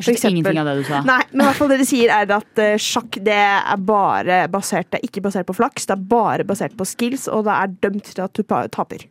Jeg 0.00 0.16
skjønte 0.18 0.30
ingenting 0.32 0.60
av 0.62 0.66
det 0.70 0.74
du 0.80 0.84
sa. 0.88 1.00
Nei, 1.06 1.20
men 1.30 1.44
i 1.44 1.48
hvert 1.50 1.58
fall 1.60 1.70
det 1.72 1.78
de 1.82 1.86
sier 1.88 2.10
er 2.16 2.34
at 2.36 2.60
uh, 2.64 2.74
sjakk 2.80 3.20
det 3.26 3.36
er 3.36 3.80
bare 3.86 4.42
basert 4.52 4.90
Det 4.90 5.00
er 5.00 5.08
ikke 5.08 5.22
basert 5.28 5.46
på 5.46 5.56
flaks, 5.60 5.86
det 5.86 5.96
er 5.96 6.04
bare 6.10 6.44
basert 6.48 6.76
på 6.76 6.86
skills, 6.88 7.28
og 7.28 7.44
det 7.48 7.56
er 7.56 7.74
dømt 7.86 8.10
til 8.14 8.22
at 8.26 8.34
du 8.34 8.42
taper. 8.48 9.06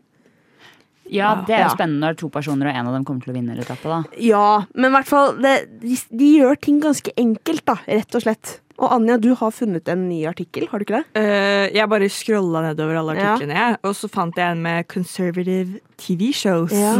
Ja, 1.09 1.31
det 1.41 1.55
er 1.55 1.63
jo 1.63 1.69
Ja. 1.71 1.73
spennende 1.73 2.05
når 2.05 2.17
to 2.19 2.29
personer, 2.29 2.69
og 2.69 2.75
en 2.75 2.87
av 2.87 2.93
dem 2.93 3.05
kommer 3.05 3.23
til 3.23 3.33
å 3.33 3.37
vinne 3.39 3.55
eller 3.55 3.65
tape, 3.65 3.89
da. 3.89 4.03
Ja, 4.21 4.63
men 4.75 4.91
i 4.91 4.93
hvert 4.93 5.07
fall 5.09 5.37
det, 5.41 5.55
de, 5.81 5.97
de 6.11 6.27
gjør 6.37 6.59
ting 6.61 6.79
ganske 6.83 7.13
enkelt, 7.17 7.65
da, 7.65 7.79
rett 7.87 8.13
og 8.13 8.21
slett. 8.21 8.59
Og 8.79 8.93
Anja, 8.95 9.17
du 9.19 9.33
har 9.35 9.51
funnet 9.51 9.89
en 9.91 10.05
ny 10.07 10.21
artikkel, 10.29 10.67
har 10.71 10.79
du 10.79 10.85
ikke 10.85 11.01
det? 11.01 11.19
Uh, 11.19 11.65
jeg 11.75 11.89
bare 11.91 12.07
scrolla 12.11 12.61
nedover 12.69 12.99
alle 13.01 13.15
artiklene, 13.17 13.57
jeg, 13.57 13.79
og 13.83 13.95
så 13.99 14.07
fant 14.11 14.39
jeg 14.39 14.55
en 14.55 14.61
med 14.63 14.87
conservative 14.91 15.81
TV-shows. 15.99 16.71
Ja, 16.71 16.93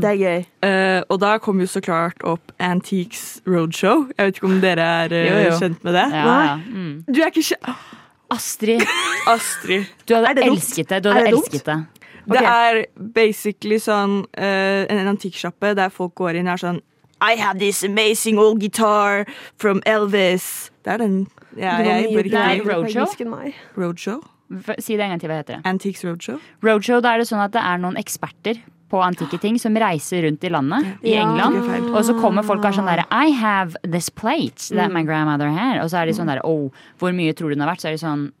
det 0.00 0.08
er 0.14 0.22
gøy. 0.22 0.46
Uh, 0.64 1.00
og 1.12 1.20
da 1.20 1.34
kom 1.44 1.60
jo 1.60 1.68
så 1.68 1.82
klart 1.84 2.24
opp 2.24 2.54
Antiques 2.64 3.42
Roadshow. 3.46 4.06
Jeg 4.16 4.30
vet 4.30 4.40
ikke 4.40 4.48
om 4.48 4.58
dere 4.64 4.88
er 5.04 5.14
uh, 5.18 5.20
Jo, 5.28 5.36
jo. 5.50 5.60
kjent 5.60 5.84
med 5.84 5.98
det? 6.00 6.06
Ja, 6.16 6.38
ja. 6.48 6.56
Mm. 6.64 6.90
Du 7.04 7.20
er 7.20 7.28
ikke 7.32 7.44
kjent 7.52 7.72
Astrid, 8.32 8.82
Astrid. 9.36 9.86
du 10.08 10.14
hadde 10.16 10.32
Er 10.32 10.36
det 10.36 10.48
elsket 10.48 10.90
det. 10.90 11.04
Du 11.04 11.08
Er 11.08 11.16
hadde 11.20 11.30
det 11.30 11.36
elsket 11.38 11.68
det. 11.68 11.78
Det 12.28 12.40
er 12.44 12.82
basically 13.16 13.78
sånn 13.80 14.18
uh, 14.36 14.82
en 14.92 15.08
antikksjappe 15.14 15.70
der 15.76 15.92
folk 15.92 16.12
går 16.20 16.36
inn 16.40 16.48
og 16.48 16.58
er 16.58 16.64
sånn 16.64 16.80
I 17.20 17.34
have 17.36 17.58
this 17.58 17.82
amazing 17.82 18.38
old 18.38 18.60
guitar 18.60 19.26
from 19.56 19.82
Elvis. 19.86 20.70
Det 20.84 20.92
er 20.94 20.98
den. 21.02 21.26
Ja, 21.56 21.76
det 21.82 21.86
jeg 21.86 22.14
bør 22.14 22.28
ikke 22.28 22.72
Roadshow? 22.72 23.52
Roadshow? 23.76 24.20
Si 24.78 24.96
det 24.96 25.04
en 25.04 25.10
gang 25.16 25.20
til. 25.20 25.28
Hva 25.28 25.40
heter 25.42 25.58
det? 25.58 25.62
Antiques 25.68 26.04
Roadshow? 26.06 26.38
Roadshow, 26.64 27.00
da 27.04 27.14
er 27.14 27.18
det 27.24 27.28
sånn 27.28 27.42
at 27.42 27.52
det 27.56 27.60
er 27.64 27.80
noen 27.82 27.98
eksperter 28.00 28.60
på 28.88 29.00
antikke 29.04 29.36
ting 29.42 29.58
som 29.60 29.74
reiser 29.76 30.22
rundt 30.24 30.44
i 30.44 30.48
landet, 30.48 30.86
i 31.04 31.12
Ja. 31.12 31.26
England. 31.26 31.90
Og 31.92 32.04
så 32.06 32.14
kommer 32.20 32.42
folk 32.46 32.62
og 32.62 32.70
er 32.70 32.78
sånn 32.78 32.88
derre 32.88 33.04
I 33.12 33.34
have 33.36 33.76
this 33.82 34.08
plate 34.08 34.70
that 34.72 34.90
my 34.94 35.02
grandmother 35.02 35.50
had. 35.52 35.82
Og 35.82 35.90
så 35.90 36.00
er 36.00 36.06
de 36.06 36.14
sånn 36.16 36.30
derre 36.30 36.44
oh, 36.44 36.70
hvor 36.98 37.12
mye 37.12 37.34
tror 37.36 37.50
du 37.50 37.54
den 37.58 37.66
har 37.66 37.74
vært? 37.74 37.82
Så 37.84 37.88
er 37.90 37.98
de 37.98 38.00
sånn 38.06 38.32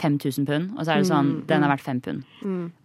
5000 0.00 0.46
pund. 0.48 0.72
Og 0.78 0.84
så 0.86 0.94
er 0.94 1.02
det 1.02 1.10
sånn 1.10 1.30
den 1.48 1.62
har 1.66 1.74
vært 1.74 1.84
fem 1.84 2.00
pund. 2.00 2.24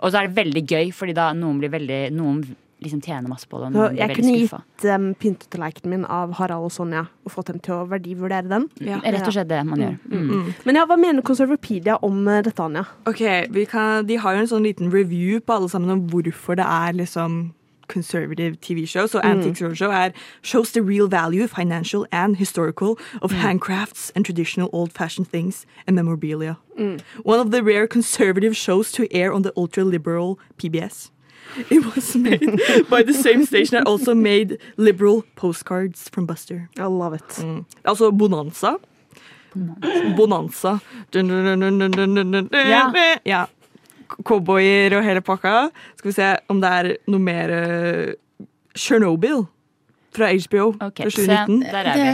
Og 0.02 0.12
så 0.12 0.20
er 0.20 0.28
det 0.28 0.36
veldig 0.36 0.66
gøy, 0.68 0.92
fordi 0.96 1.16
da 1.16 1.30
noen 1.34 1.60
blir 1.62 1.72
veldig 1.72 2.02
Noen 2.16 2.44
liksom 2.86 3.02
tjene 3.04 3.32
masse 3.32 3.50
på 3.50 3.60
det, 3.62 3.72
blir 3.74 3.98
jeg 4.00 4.16
kunne 4.20 4.38
skuffa. 4.38 4.62
gitt 4.62 4.86
dem 4.86 5.10
pyntetallerkenen 5.22 5.96
min 5.96 6.06
av 6.06 6.36
Harald 6.40 6.70
og 6.70 6.74
Sonja 6.76 7.06
og 7.26 7.34
fått 7.34 7.52
dem 7.52 7.60
til 7.66 7.76
å 7.80 7.90
verdivurdere 7.90 8.48
den. 8.52 8.70
Rett 8.80 9.26
og 9.26 9.36
slett 9.36 9.50
det 9.52 9.62
man 9.68 9.82
gjør. 9.82 10.00
Mm. 10.12 10.54
Men 10.68 10.80
ja, 10.80 10.86
hva 10.90 10.98
mener 11.00 11.26
Conservapedia 11.26 12.00
om 12.06 12.24
eh, 12.28 12.44
dette, 12.46 12.62
Anja? 12.62 12.86
Ok, 13.10 13.22
vi 13.54 13.68
kan, 13.70 14.06
De 14.06 14.18
har 14.22 14.36
jo 14.36 14.46
en 14.46 14.52
sånn 14.56 14.66
liten 14.66 14.94
review 14.94 15.42
på 15.42 15.58
alle 15.58 15.70
sammen 15.72 15.94
om 15.94 16.08
hvorfor 16.12 16.58
det 16.60 16.66
er 16.66 16.98
liksom 17.02 17.54
conservative 17.88 18.56
TV-show. 18.62 19.08
Så 19.08 19.20
Antiques 19.20 19.62
Roadshow 19.62 19.92
er 19.92 20.12
shows 20.42 20.72
the 20.72 20.82
real 20.82 21.08
value, 21.08 21.48
financial 21.48 22.06
and 22.12 22.38
historical, 22.38 22.98
of 23.22 23.32
handcrafts 23.32 24.12
and 24.16 24.26
traditional 24.26 24.70
old-fashioned 24.74 25.28
things 25.28 25.66
and 25.88 25.96
memorabilia. 25.96 26.56
One 27.24 27.40
of 27.40 27.52
the 27.52 27.64
rare 27.64 27.88
conservative 27.88 28.56
shows 28.56 28.92
to 28.92 29.08
air 29.12 29.32
on 29.32 29.44
the 29.44 29.52
ultra-liberal 29.56 30.40
PBS. 30.58 31.12
It 31.70 31.86
was 31.96 32.16
made 32.16 32.60
by 32.90 33.04
the 33.04 33.14
same 33.14 33.46
station 33.46 33.78
that 33.78 33.88
also 33.88 34.14
made 34.14 34.58
liberal 34.78 35.24
postcards 35.36 36.10
from 36.10 36.26
Buster. 36.26 36.70
I 36.78 36.84
love 36.84 37.16
it. 37.16 37.30
Mm. 37.40 37.66
Altså 37.84 38.12
Bonanza. 38.12 38.78
Bonanza. 40.18 40.80
Dun, 41.14 41.28
dun. 41.30 42.50
Ja. 42.52 42.94
ja. 43.24 43.46
Cowboyer 44.24 44.98
og 44.98 45.04
hele 45.04 45.22
pakka. 45.22 45.70
Skal 45.98 46.10
vi 46.10 46.16
se 46.16 46.32
om 46.52 46.62
det 46.62 46.72
er 46.72 46.92
noe 47.08 47.24
mer 47.24 47.54
uh, 47.56 48.50
Chernobyl 48.76 49.46
fra 50.16 50.32
HBO 50.32 50.68
okay, 50.80 51.10
fra 51.10 51.12
se, 51.12 51.26
der 51.28 51.88
er 51.92 51.98
vi. 52.00 52.12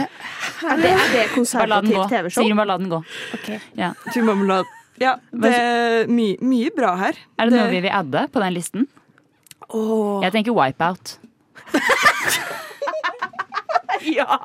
Det, 0.62 0.92
er 0.92 1.12
det 1.12 1.26
konservativt 1.34 2.08
TV-show? 2.10 2.42
Sigrun, 2.42 2.62
la 2.66 2.78
den 2.78 2.90
gå. 2.90 3.02
Ja. 3.78 3.92
Ja, 5.00 5.16
det 5.34 5.50
er 5.56 6.10
my, 6.10 6.34
mye 6.44 6.70
bra 6.74 6.92
her. 7.00 7.16
Er 7.40 7.48
det 7.48 7.56
noe 7.56 7.70
vi 7.72 7.80
vil 7.82 7.94
adde 7.94 8.26
på 8.32 8.42
den 8.42 8.54
listen? 8.54 8.88
Åh. 9.72 10.22
Jeg 10.24 10.38
tenker 10.38 10.56
Wipeout. 10.56 11.18
Ja! 14.02 14.40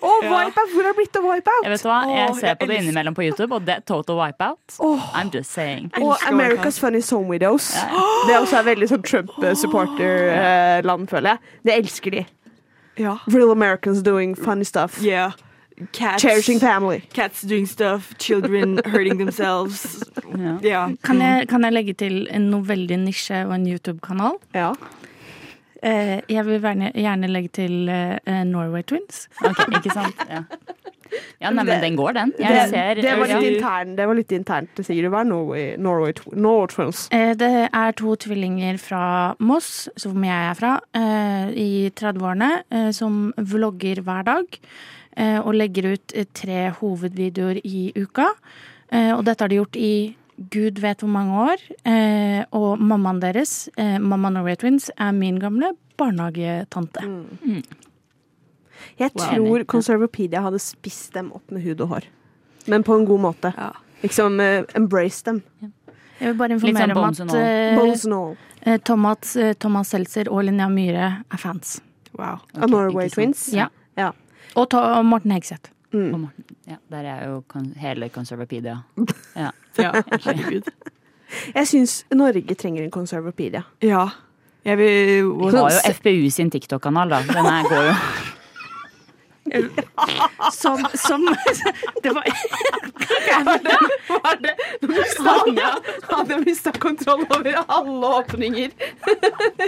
Oh, 0.00 0.22
Wipeout! 0.22 0.72
Hvor 0.72 0.82
har 0.82 0.92
det 0.92 0.96
blitt 0.96 1.16
av 1.16 1.26
Wipeout? 1.26 1.64
Jeg 1.64 1.72
vet 1.72 1.86
hva, 1.86 1.96
jeg 2.10 2.30
oh, 2.30 2.38
ser 2.38 2.58
på 2.60 2.68
det 2.70 2.78
innimellom 2.82 3.16
på 3.16 3.24
YouTube, 3.26 3.54
og 3.54 3.66
det 3.66 3.78
er 3.78 3.84
total 3.88 4.20
wipeout. 4.20 4.76
I'm 5.14 5.30
just 5.34 5.52
saying. 5.52 5.90
Og 6.00 6.16
America's 6.28 6.78
Funny 6.80 7.00
Song 7.00 7.28
Widows. 7.30 7.72
Det 8.26 8.34
er 8.34 8.40
også 8.40 8.62
et 8.62 8.68
veldig 8.70 8.88
sånn 8.88 9.02
Trump-supporter-land, 9.04 11.08
føler 11.10 11.34
jeg. 11.34 11.56
Det 11.66 11.74
elsker 11.76 12.14
de. 12.14 12.22
Ja. 13.00 13.18
Real 13.26 13.50
Americans 13.52 14.04
doing 14.06 14.36
funny 14.38 14.64
stuff. 14.64 15.00
Yeah. 15.02 15.34
Cats, 15.92 16.22
Cherishing 16.22 16.60
family. 16.60 17.00
Cats 17.12 17.42
doing 17.42 17.66
stuff, 17.66 18.14
children 18.18 18.78
hurting 18.86 19.18
themselves. 19.18 20.02
Ja. 20.62 20.88
Kan 21.02 21.20
jeg, 21.20 21.48
kan 21.50 21.64
jeg 21.66 21.72
legge 21.74 21.94
til 21.98 22.28
en 22.30 22.46
noe 22.52 22.62
veldig 22.68 23.00
nisje 23.08 23.40
og 23.48 23.56
en 23.56 23.66
YouTube-kanal? 23.66 24.38
Ja. 24.54 24.72
Eh, 25.82 26.20
jeg 26.30 26.46
vil 26.46 26.60
gjerne, 26.62 26.92
gjerne 26.94 27.28
legge 27.28 27.50
til 27.58 27.90
eh, 27.90 28.44
Norway 28.48 28.86
Twins. 28.86 29.26
Ok, 29.44 29.64
ikke 29.80 29.90
sant? 29.98 30.22
Ja, 30.30 30.44
ja 31.42 31.50
nei, 31.52 31.66
men 31.66 31.82
den 31.82 31.98
går, 31.98 32.14
den. 32.16 32.32
Jeg 32.38 32.54
Det, 32.54 32.62
ser 32.70 33.02
det, 33.02 33.10
var 33.18 33.34
ja. 33.34 33.42
litt 33.42 33.58
intern, 33.58 33.92
det 33.98 34.06
var 34.08 34.18
litt 34.22 34.32
internt, 34.38 34.80
sier 34.86 35.02
du. 35.04 35.10
Hva 35.12 35.20
er 35.26 35.28
Norway, 35.28 35.66
Norway, 35.76 36.14
Norway 36.32 36.70
Twins? 36.72 37.04
Eh, 37.12 37.34
Det 37.38 37.52
er 37.68 37.98
to 38.00 38.14
tvillinger 38.24 38.78
fra 38.80 39.04
Moss, 39.42 39.88
som 40.00 40.22
jeg 40.24 40.50
er 40.54 40.56
fra, 40.62 40.76
eh, 40.96 41.50
i 41.52 41.70
30-årene, 41.98 42.52
eh, 42.70 42.90
som 42.96 43.32
vlogger 43.36 44.00
hver 44.06 44.24
dag. 44.30 44.60
Eh, 45.16 45.38
Og 45.40 45.54
legger 45.54 45.92
ut 45.94 46.12
eh, 46.14 46.24
tre 46.34 46.70
hovedvideoer 46.80 47.60
i 47.64 47.92
uka. 47.96 48.26
Eh, 48.90 49.12
Og 49.16 49.24
dette 49.24 49.40
har 49.44 49.48
de 49.48 49.56
gjort 49.62 49.76
i 49.76 50.16
gud 50.50 50.78
vet 50.82 50.98
hvor 51.00 51.08
mange 51.10 51.32
år. 51.52 51.58
Eh, 51.86 52.44
Og 52.52 52.78
mammaen 52.80 53.20
deres, 53.20 53.68
eh, 53.76 53.98
mamma 53.98 54.30
Norway 54.30 54.56
Twins, 54.56 54.90
er 54.98 55.12
min 55.12 55.38
gamle 55.38 55.72
barnehagetante. 55.98 57.00
Jeg 58.98 59.10
Wow. 59.14 59.24
tror 59.34 59.64
Conservopedia 59.64 60.40
hadde 60.42 60.58
spist 60.60 61.12
dem 61.14 61.32
opp 61.32 61.50
med 61.50 61.62
hud 61.62 61.80
og 61.80 61.88
hår. 61.88 62.04
Men 62.66 62.82
på 62.82 62.94
en 62.98 63.04
god 63.06 63.20
måte. 63.20 63.52
Liksom 64.02 64.40
eh, 64.40 64.64
embrace 64.74 65.22
dem. 65.24 65.42
Jeg 66.20 66.28
vil 66.30 66.34
bare 66.38 66.48
Litt 66.54 66.60
sånn 66.62 66.68
informere 66.70 66.96
om 66.96 68.24
at 68.70 68.84
Thomas, 68.84 69.36
Thomas 69.58 69.88
Seltzer 69.90 70.28
og 70.30 70.44
Linnea 70.44 70.68
Myhre 70.68 71.24
er 71.32 71.36
fans. 71.38 71.80
Wow. 72.16 72.38
Av 72.54 72.70
Norway 72.70 73.08
Twins? 73.10 73.48
Ja. 73.52 73.68
Og, 74.54 74.68
ta 74.70 75.02
Morten 75.02 75.34
Hegseth. 75.34 75.70
Og 75.94 76.18
Morten. 76.26 76.44
Ja, 76.66 76.76
der 76.90 77.08
er 77.10 77.24
jo 77.28 77.40
kon 77.48 77.72
hele 77.80 78.08
Conservapedia. 78.08 78.82
Ja. 79.36 79.50
Ja, 79.74 79.90
herregud. 80.22 80.68
Jeg 81.50 81.66
syns 81.66 82.04
Norge 82.14 82.54
trenger 82.54 82.84
en 82.84 82.92
Conservapedia. 82.94 83.64
Ja. 83.82 84.04
Jeg 84.64 84.78
vil 84.78 85.26
Vi 85.26 85.56
har 85.56 85.74
jo 85.74 85.92
FPU 85.96 86.30
sin 86.30 86.50
TikTok-kanal, 86.50 87.10
da. 87.10 87.18
Den 87.26 87.48
her 87.50 87.66
går 87.68 87.88
jo 87.88 87.94
Som, 90.52 90.86
som 90.94 91.26
Det 92.02 92.12
var 92.14 92.24
Hva 93.26 93.40
Var 94.22 94.38
det 94.40 94.54
Anja 95.34 95.72
hadde 96.08 96.38
mista 96.46 96.72
kontroll 96.72 97.26
over 97.28 97.58
alle 97.66 98.06
åpninger 98.22 98.70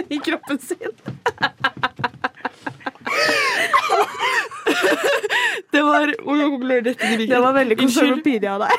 i 0.09 0.19
kroppen 0.25 0.59
sin. 0.59 0.95
Det 5.71 5.81
var 5.83 6.05
Det 7.27 7.39
var 7.41 7.53
veldig 7.53 7.75
Unnskyld. 7.81 8.45
Av 8.49 8.63
deg. 8.63 8.71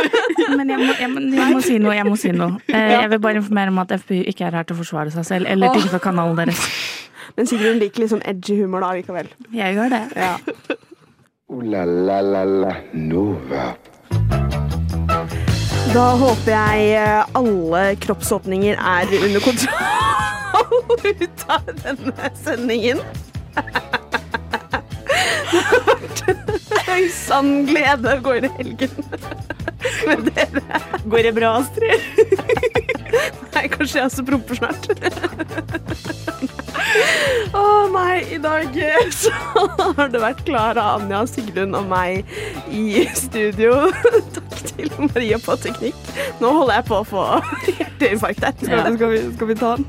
Men 0.58 0.70
jeg 0.72 0.78
må, 0.80 0.92
jeg, 1.00 1.10
må, 1.12 1.20
jeg 1.36 1.54
må 1.54 1.60
si 1.64 1.76
noe. 1.78 1.94
Jeg 1.96 2.06
må 2.08 2.16
si 2.18 2.32
noe. 2.34 2.56
Eh, 2.72 2.92
Jeg 2.96 3.10
vil 3.12 3.20
bare 3.22 3.40
informere 3.42 3.72
om 3.72 3.78
at 3.82 3.92
FPU 4.00 4.20
ikke 4.32 4.46
er 4.48 4.56
her 4.58 4.66
til 4.66 4.76
å 4.76 4.80
forsvare 4.80 5.12
seg 5.14 5.26
selv 5.28 5.50
eller 5.50 5.74
til 5.76 5.86
for 5.92 6.02
kanalen 6.02 6.36
deres. 6.40 6.60
Men 7.36 7.46
Sigrun 7.46 7.78
liker 7.80 8.08
sånn 8.10 8.24
edgy 8.26 8.56
humor 8.62 8.82
da 8.84 8.92
likevel. 8.98 9.28
Jeg 9.54 9.76
gjør 9.78 9.92
det. 9.94 10.02
Ja. 10.18 10.34
Ooh 11.50 11.62
la 11.66 11.84
la 11.86 12.20
la 12.22 12.42
la 12.46 12.74
Nova. 12.94 13.70
Da 15.90 16.04
håper 16.20 16.52
jeg 16.54 16.92
eh, 16.98 17.32
alle 17.38 17.80
kroppsåpninger 18.02 18.74
er 18.78 19.14
under 19.20 19.42
kontroll 19.42 21.10
ut 21.24 21.44
av 21.50 21.70
denne 21.82 22.30
sendingen. 22.38 23.02
En 26.90 27.08
sann 27.14 27.66
glede 27.68 28.16
å 28.16 28.22
gå 28.24 28.36
inn 28.38 28.48
i 28.48 28.52
helgen 28.58 28.92
med 30.06 30.18
dere. 30.32 30.80
Går 31.04 31.22
det 31.28 31.34
bra, 31.36 31.48
Astrid? 31.62 32.00
Nei, 33.54 33.64
kanskje 33.72 33.98
jeg 34.00 34.06
også 34.08 34.24
promper 34.26 34.58
snart. 34.60 34.86
Å 37.56 37.62
nei, 37.92 38.16
i 38.34 38.38
dag 38.42 38.76
så 39.14 39.32
har 39.98 40.10
det 40.12 40.20
vært 40.22 40.42
Klara, 40.46 40.84
Anja, 40.98 41.22
Sigrun 41.28 41.74
og 41.78 41.88
meg 41.90 42.24
i 42.70 43.04
studio. 43.18 43.90
Takk 44.36 44.62
til 44.70 44.92
Maria 45.08 45.38
på 45.42 45.56
teknikk. 45.62 45.98
Nå 46.40 46.52
holder 46.56 46.78
jeg 46.80 46.86
på 46.90 47.00
å 47.00 47.06
få 47.08 47.24
hjerteinfarkt 47.66 48.46
vi- 48.60 48.70
skal, 48.70 49.10
vi, 49.14 49.20
skal 49.36 49.50
vi 49.50 49.58
ta 49.60 49.72
den? 49.76 49.86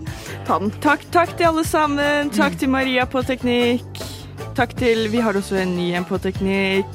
Ta 0.48 0.58
den. 0.64 0.74
Takk, 0.84 1.06
takk 1.14 1.36
til 1.38 1.52
alle 1.52 1.66
sammen. 1.68 2.32
Takk 2.36 2.58
til 2.62 2.72
Maria 2.74 3.06
på 3.10 3.24
teknikk. 3.28 4.02
Takk 4.58 4.74
til 4.80 5.06
Vi 5.14 5.22
har 5.24 5.38
også 5.38 5.62
en 5.62 5.76
ny 5.78 5.92
en 5.96 6.06
på 6.10 6.18
teknikk. 6.22 6.90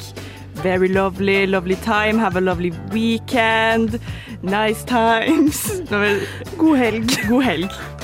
Very 0.66 0.88
lovely, 0.88 1.46
lovely 1.46 1.76
time. 1.76 2.18
Have 2.18 2.35
a 2.35 2.40
lovely 2.40 2.72
weekend. 2.90 4.00
Nice 4.42 4.83
times. 4.83 5.81
God 5.90 6.81
helg. 6.81 7.29
God 7.29 7.44
helg. 7.44 7.95